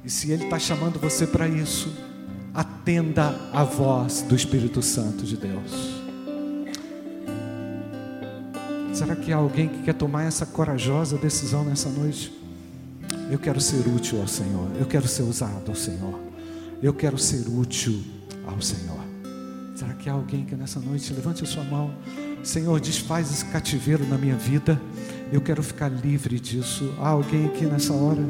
[0.04, 1.96] E se Ele está chamando você para isso,
[2.54, 6.05] atenda a voz do Espírito Santo de Deus.
[8.96, 12.32] Será que há alguém que quer tomar essa corajosa decisão nessa noite?
[13.30, 14.72] Eu quero ser útil ao Senhor.
[14.80, 16.18] Eu quero ser usado ao Senhor.
[16.82, 18.02] Eu quero ser útil
[18.48, 19.04] ao Senhor.
[19.76, 21.94] Será que há alguém que nessa noite levante a sua mão?
[22.42, 24.82] Senhor, desfaz esse cativeiro na minha vida.
[25.30, 26.96] Eu quero ficar livre disso.
[26.98, 28.22] Há alguém aqui nessa hora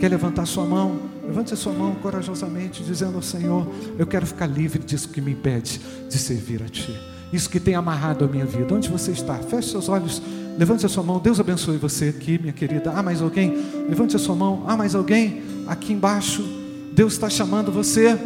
[0.00, 1.02] quer levantar sua mão?
[1.22, 5.32] Levante a sua mão corajosamente, dizendo ao Senhor: Eu quero ficar livre disso que me
[5.32, 8.74] impede de servir a Ti isso que tem amarrado a minha vida.
[8.74, 9.34] Onde você está?
[9.34, 10.22] Feche seus olhos,
[10.56, 11.18] levante a sua mão.
[11.18, 12.92] Deus abençoe você aqui, minha querida.
[12.92, 13.56] Há mais alguém?
[13.88, 14.64] Levante a sua mão.
[14.66, 15.42] Há mais alguém?
[15.66, 16.44] Aqui embaixo,
[16.92, 18.18] Deus está chamando você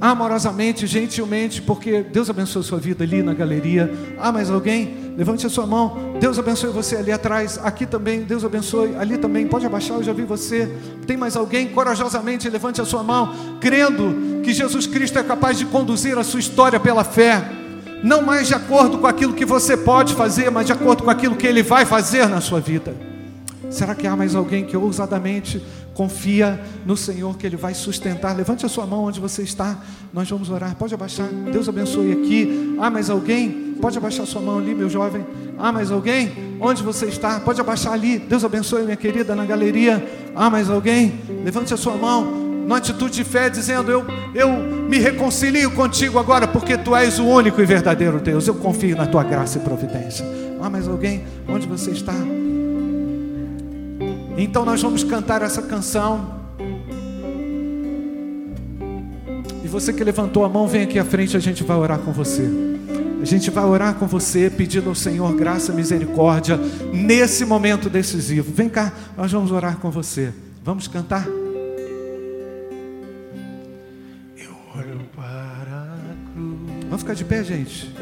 [0.00, 3.92] amorosamente, gentilmente, porque Deus abençoe sua vida ali na galeria.
[4.18, 5.12] Há mais alguém?
[5.16, 6.14] Levante a sua mão.
[6.20, 7.58] Deus abençoe você ali atrás.
[7.64, 8.94] Aqui também, Deus abençoe.
[8.94, 10.72] Ali também, pode abaixar, eu já vi você.
[11.06, 11.68] Tem mais alguém?
[11.68, 16.38] Corajosamente, levante a sua mão, crendo que Jesus Cristo é capaz de conduzir a sua
[16.38, 17.58] história pela fé
[18.02, 21.36] não mais de acordo com aquilo que você pode fazer, mas de acordo com aquilo
[21.36, 22.94] que Ele vai fazer na sua vida.
[23.70, 25.62] Será que há mais alguém que ousadamente
[25.94, 28.34] confia no Senhor que Ele vai sustentar?
[28.36, 29.78] Levante a sua mão onde você está,
[30.12, 30.74] nós vamos orar.
[30.76, 32.76] Pode abaixar, Deus abençoe aqui.
[32.80, 33.74] Há mais alguém?
[33.80, 35.24] Pode abaixar sua mão ali, meu jovem.
[35.58, 36.56] Há mais alguém?
[36.60, 37.40] Onde você está?
[37.40, 38.18] Pode abaixar ali.
[38.18, 40.04] Deus abençoe, minha querida, na galeria.
[40.34, 41.20] Há mais alguém?
[41.44, 44.04] Levante a sua mão numa atitude de fé, dizendo: eu,
[44.34, 48.46] eu me reconcilio contigo agora, porque tu és o único e verdadeiro Deus.
[48.46, 50.22] Eu confio na tua graça e providência.
[50.60, 52.12] Ah, mas alguém, onde você está?
[54.36, 56.36] Então nós vamos cantar essa canção.
[59.64, 62.12] E você que levantou a mão, vem aqui à frente, a gente vai orar com
[62.12, 62.46] você.
[63.22, 66.60] A gente vai orar com você, pedindo ao Senhor graça, misericórdia,
[66.92, 68.52] nesse momento decisivo.
[68.52, 70.34] Vem cá, nós vamos orar com você.
[70.62, 71.26] Vamos cantar?
[76.98, 77.94] Vamos ficar de pé, gente.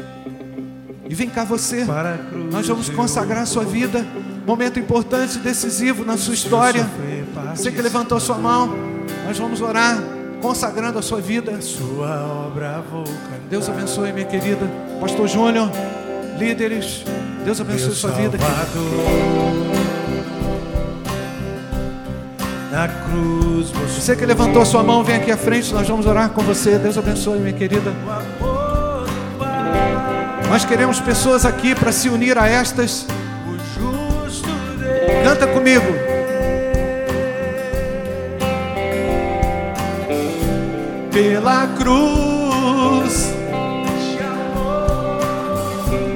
[1.07, 1.85] E vem cá você.
[2.51, 4.03] Nós vamos consagrar a sua vida.
[4.43, 6.89] Momento importante, decisivo na sua história.
[7.55, 8.73] Você que levantou sua mão,
[9.27, 10.01] nós vamos orar,
[10.41, 11.59] consagrando a sua vida.
[13.47, 14.67] Deus abençoe, minha querida.
[14.99, 15.69] Pastor Júnior,
[16.39, 17.03] líderes,
[17.45, 18.35] Deus abençoe a sua vida.
[22.71, 26.41] Na cruz, você que levantou sua mão, vem aqui à frente, nós vamos orar com
[26.41, 26.79] você.
[26.79, 27.93] Deus abençoe, minha querida.
[30.49, 33.05] Nós queremos pessoas aqui para se unir a estas.
[35.23, 35.85] Canta comigo.
[41.11, 43.33] Pela cruz.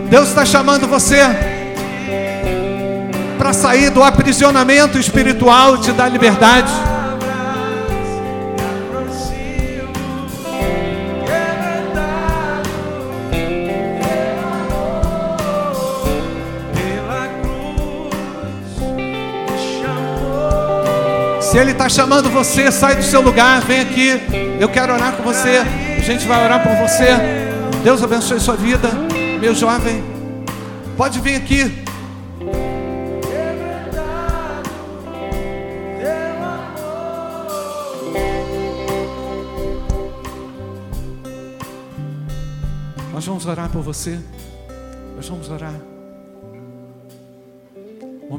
[0.09, 1.19] Deus está chamando você
[3.37, 6.71] para sair do aprisionamento espiritual, te dar liberdade.
[21.51, 24.21] Se Ele está chamando você, sai do seu lugar, vem aqui.
[24.57, 25.57] Eu quero orar com você.
[25.97, 27.07] A gente vai orar por você.
[27.83, 28.87] Deus abençoe sua vida,
[29.37, 30.01] meu jovem.
[30.95, 31.83] Pode vir aqui.
[43.11, 44.17] Nós vamos orar por você.
[45.17, 45.90] Nós vamos orar.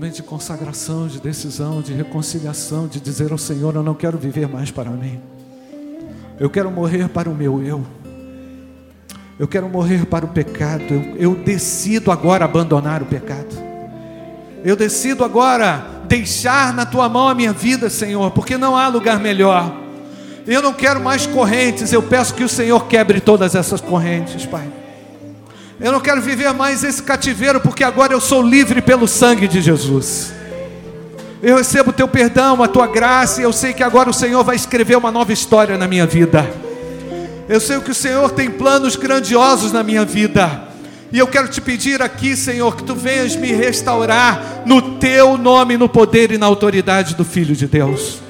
[0.02, 4.48] Momento de consagração, de decisão, de reconciliação, de dizer ao Senhor: Eu não quero viver
[4.48, 5.20] mais para mim.
[6.40, 7.86] Eu quero morrer para o meu eu.
[9.38, 10.82] Eu quero morrer para o pecado.
[10.90, 13.56] Eu, eu decido agora abandonar o pecado.
[14.64, 19.20] Eu decido agora deixar na tua mão a minha vida, Senhor, porque não há lugar
[19.20, 19.72] melhor.
[20.44, 24.68] Eu não quero mais correntes, eu peço que o Senhor quebre todas essas correntes, Pai.
[25.82, 29.60] Eu não quero viver mais esse cativeiro, porque agora eu sou livre pelo sangue de
[29.60, 30.32] Jesus.
[31.42, 34.44] Eu recebo o teu perdão, a tua graça, e eu sei que agora o Senhor
[34.44, 36.48] vai escrever uma nova história na minha vida.
[37.48, 40.68] Eu sei que o Senhor tem planos grandiosos na minha vida.
[41.10, 45.76] E eu quero te pedir aqui, Senhor, que tu venhas me restaurar no teu nome,
[45.76, 48.22] no poder e na autoridade do Filho de Deus.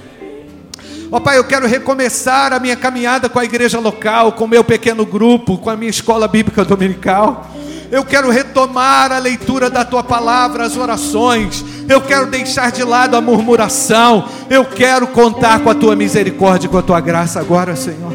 [1.13, 4.49] Ó oh, Pai, eu quero recomeçar a minha caminhada com a igreja local, com o
[4.49, 7.51] meu pequeno grupo, com a minha escola bíblica dominical.
[7.91, 11.63] Eu quero retomar a leitura da tua palavra, as orações.
[11.87, 14.27] Eu quero deixar de lado a murmuração.
[14.49, 18.15] Eu quero contar com a tua misericórdia com a tua graça agora, Senhor.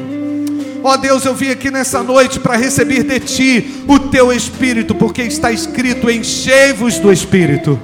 [0.84, 4.96] Ó oh Deus, eu vim aqui nessa noite para receber de ti o teu espírito,
[4.96, 7.80] porque está escrito: enchei-vos do espírito.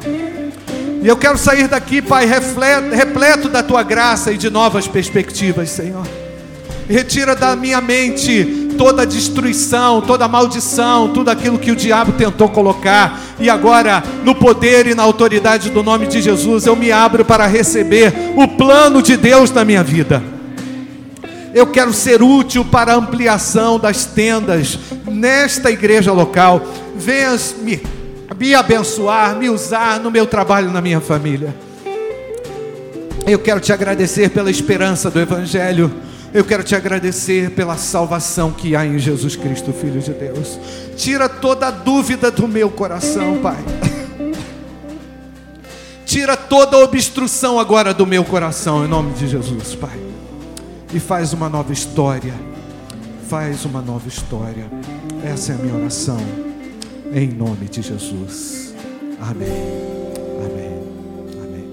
[1.04, 6.08] E eu quero sair daqui, Pai, repleto da tua graça e de novas perspectivas, Senhor.
[6.90, 12.14] Retira da minha mente toda a destruição, toda a maldição, tudo aquilo que o diabo
[12.14, 13.20] tentou colocar.
[13.38, 17.48] E agora, no poder e na autoridade do nome de Jesus, eu me abro para
[17.48, 20.24] receber o plano de Deus na minha vida.
[21.54, 26.66] Eu quero ser útil para a ampliação das tendas nesta igreja local.
[26.96, 27.54] Venhas
[28.38, 31.54] me abençoar, me usar no meu trabalho, na minha família.
[33.26, 35.92] Eu quero te agradecer pela esperança do Evangelho.
[36.34, 40.60] Eu quero te agradecer pela salvação que há em Jesus Cristo, Filho de Deus.
[40.98, 43.64] Tira toda dúvida do meu coração, Pai.
[46.06, 50.00] Tira toda obstrução agora do meu coração, em nome de Jesus, Pai.
[50.94, 52.34] E faz uma nova história.
[53.30, 54.66] Faz uma nova história.
[55.24, 56.53] Essa é a minha oração
[57.14, 58.74] em nome de Jesus.
[59.22, 59.48] Amém.
[60.44, 60.82] Amém.
[61.44, 61.68] Amém.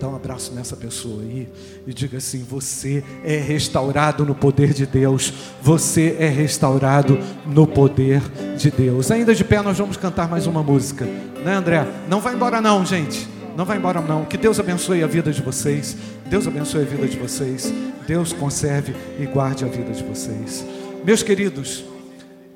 [0.00, 1.48] Dá um abraço nessa pessoa aí
[1.86, 5.32] e diga assim: Você é restaurado no poder de Deus.
[5.62, 8.20] Você é restaurado no poder
[8.56, 9.10] de Deus.
[9.10, 11.04] Ainda de pé, nós vamos cantar mais uma música,
[11.44, 11.86] né, André?
[12.08, 13.28] Não vai embora, não, gente.
[13.56, 14.24] Não vai embora, não.
[14.24, 15.96] Que Deus abençoe a vida de vocês.
[16.26, 17.72] Deus abençoe a vida de vocês.
[18.06, 20.64] Deus conserve e guarde a vida de vocês.
[21.04, 21.84] Meus queridos,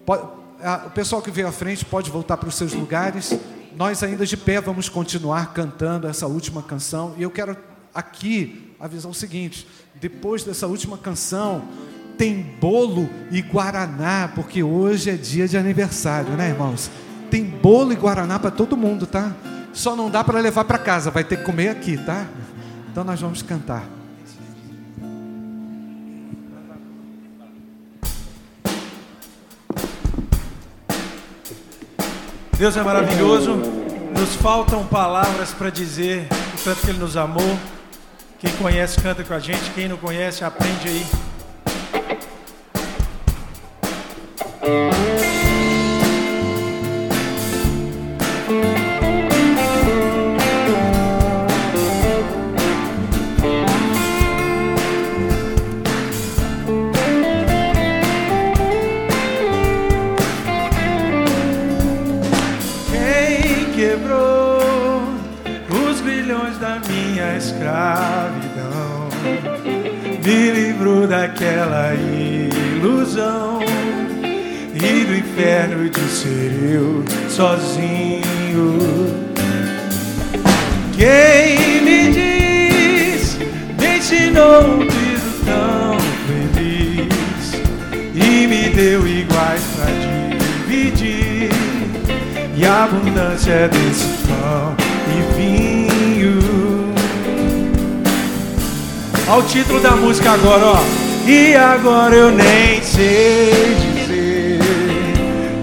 [0.04, 0.43] pode
[0.86, 3.38] o pessoal que veio à frente pode voltar para os seus lugares.
[3.76, 7.14] Nós ainda de pé vamos continuar cantando essa última canção.
[7.18, 7.56] E eu quero
[7.94, 9.66] aqui avisar o seguinte:
[9.96, 11.64] depois dessa última canção,
[12.16, 16.90] tem bolo e guaraná, porque hoje é dia de aniversário, né, irmãos?
[17.30, 19.32] Tem bolo e guaraná para todo mundo, tá?
[19.72, 22.26] Só não dá para levar para casa, vai ter que comer aqui, tá?
[22.90, 23.93] Então nós vamos cantar.
[32.56, 33.56] Deus é maravilhoso.
[34.16, 37.58] Nos faltam palavras para dizer o tanto que Ele nos amou.
[38.38, 39.70] Quem conhece, canta com a gente.
[39.74, 41.06] Quem não conhece, aprende aí.
[71.14, 73.60] Daquela ilusão
[74.74, 78.80] e do inferno de ser eu sozinho.
[80.96, 83.38] Quem me diz,
[83.78, 85.96] me ensinou um piso tão
[86.26, 87.62] feliz
[88.12, 89.86] e me deu iguais pra
[90.66, 91.48] dividir
[92.56, 94.74] e a abundância desse pão
[95.14, 96.92] e vinho.
[99.28, 101.03] Olha o título da música agora, ó.
[101.26, 104.58] E agora eu nem sei dizer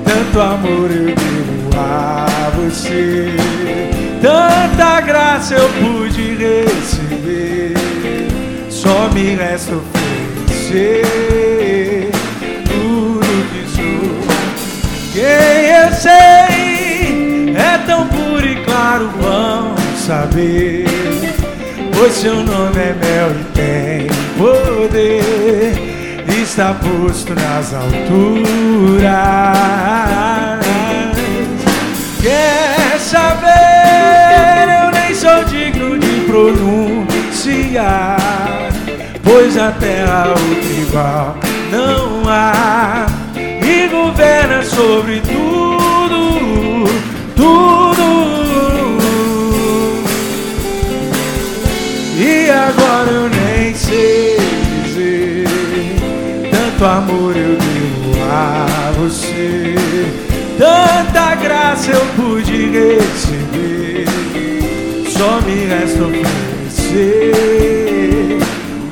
[0.04, 3.36] Tanto amor eu devo a você
[4.22, 7.74] Tanta graça eu pude receber
[8.70, 10.02] Só me resta oferecer
[12.66, 14.12] tudo que sou.
[15.14, 20.91] Quem eu sei é tão puro e claro, vão saber.
[22.02, 25.76] Pois seu nome é mel e tem poder,
[26.42, 29.06] está posto nas alturas.
[32.20, 34.82] Quer saber?
[34.84, 38.18] Eu nem sou digno de pronunciar,
[39.24, 41.38] pois a terra outra igual
[41.72, 43.06] não há
[43.36, 45.51] e governa sobre tudo,
[52.72, 54.38] agora eu nem sei
[54.86, 55.46] dizer
[56.50, 59.76] tanto amor eu devo a você,
[60.58, 64.06] tanta graça eu pude receber.
[65.10, 67.34] Só me resta oferecer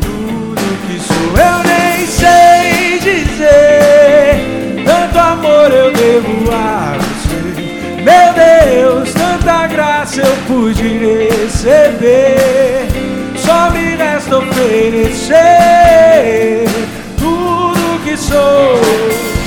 [0.01, 1.37] tudo que sou.
[1.37, 4.43] Eu nem sei dizer
[4.85, 7.39] tanto amor eu devo a você.
[8.03, 12.98] Meu Deus, tanta graça eu pude receber.
[13.67, 15.35] Me resta oferecer
[17.17, 19.38] tudo que sou.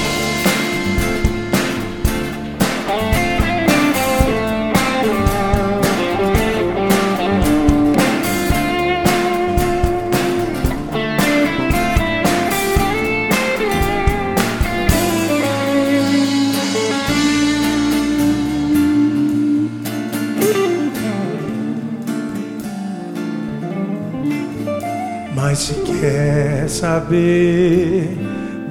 [25.43, 28.16] Mas se quer saber,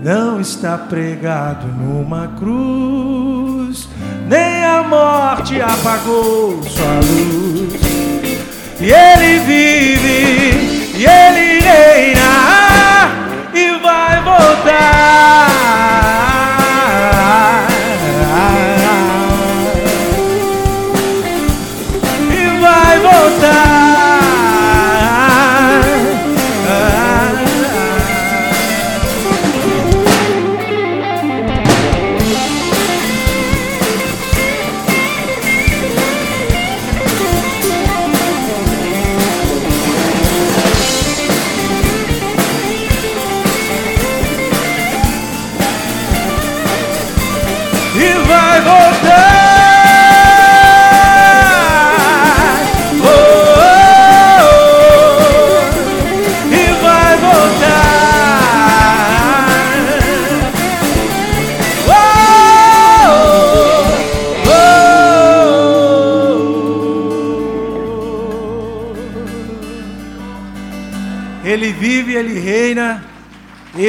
[0.02, 3.90] não está pregado numa cruz,
[4.30, 7.74] nem a morte apagou sua luz.
[8.80, 13.12] E ele vive, e ele reina,
[13.54, 16.01] e vai voltar.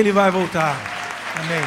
[0.03, 0.77] Ele vai voltar.
[1.37, 1.63] Amém.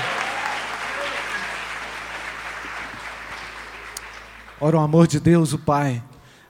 [4.60, 6.04] Ora, o amor de Deus, o Pai,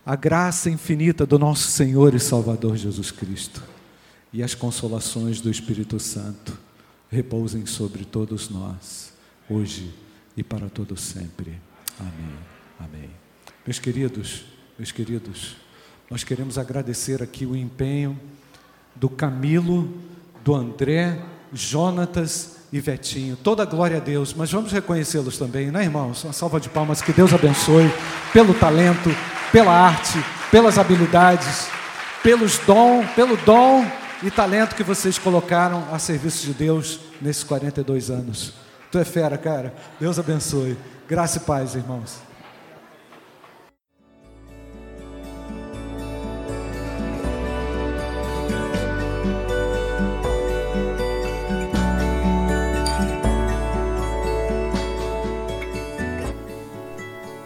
[0.03, 3.62] a graça infinita do nosso Senhor e Salvador Jesus Cristo
[4.34, 6.57] e as consolações do Espírito Santo
[7.10, 9.14] repousem sobre todos nós,
[9.48, 9.94] hoje
[10.36, 11.62] e para todo sempre.
[11.99, 12.36] Amém.
[12.80, 13.10] Amém.
[13.64, 14.44] Meus queridos,
[14.78, 15.56] meus queridos,
[16.10, 18.20] nós queremos agradecer aqui o empenho
[18.95, 19.94] do Camilo,
[20.44, 23.38] do André, Jonatas e Vetinho.
[23.38, 26.23] Toda glória a Deus, mas vamos reconhecê-los também, né, irmãos?
[26.23, 27.91] Uma salva de palmas, que Deus abençoe
[28.34, 29.10] pelo talento,
[29.52, 31.68] pela arte, pelas habilidades,
[32.22, 33.86] pelos dom, pelo dom
[34.22, 38.53] e talento que vocês colocaram a serviço de Deus nesses 42 anos.
[38.91, 39.73] Tu é fera, cara.
[39.99, 40.77] Deus abençoe.
[41.07, 42.18] Graça e paz, irmãos.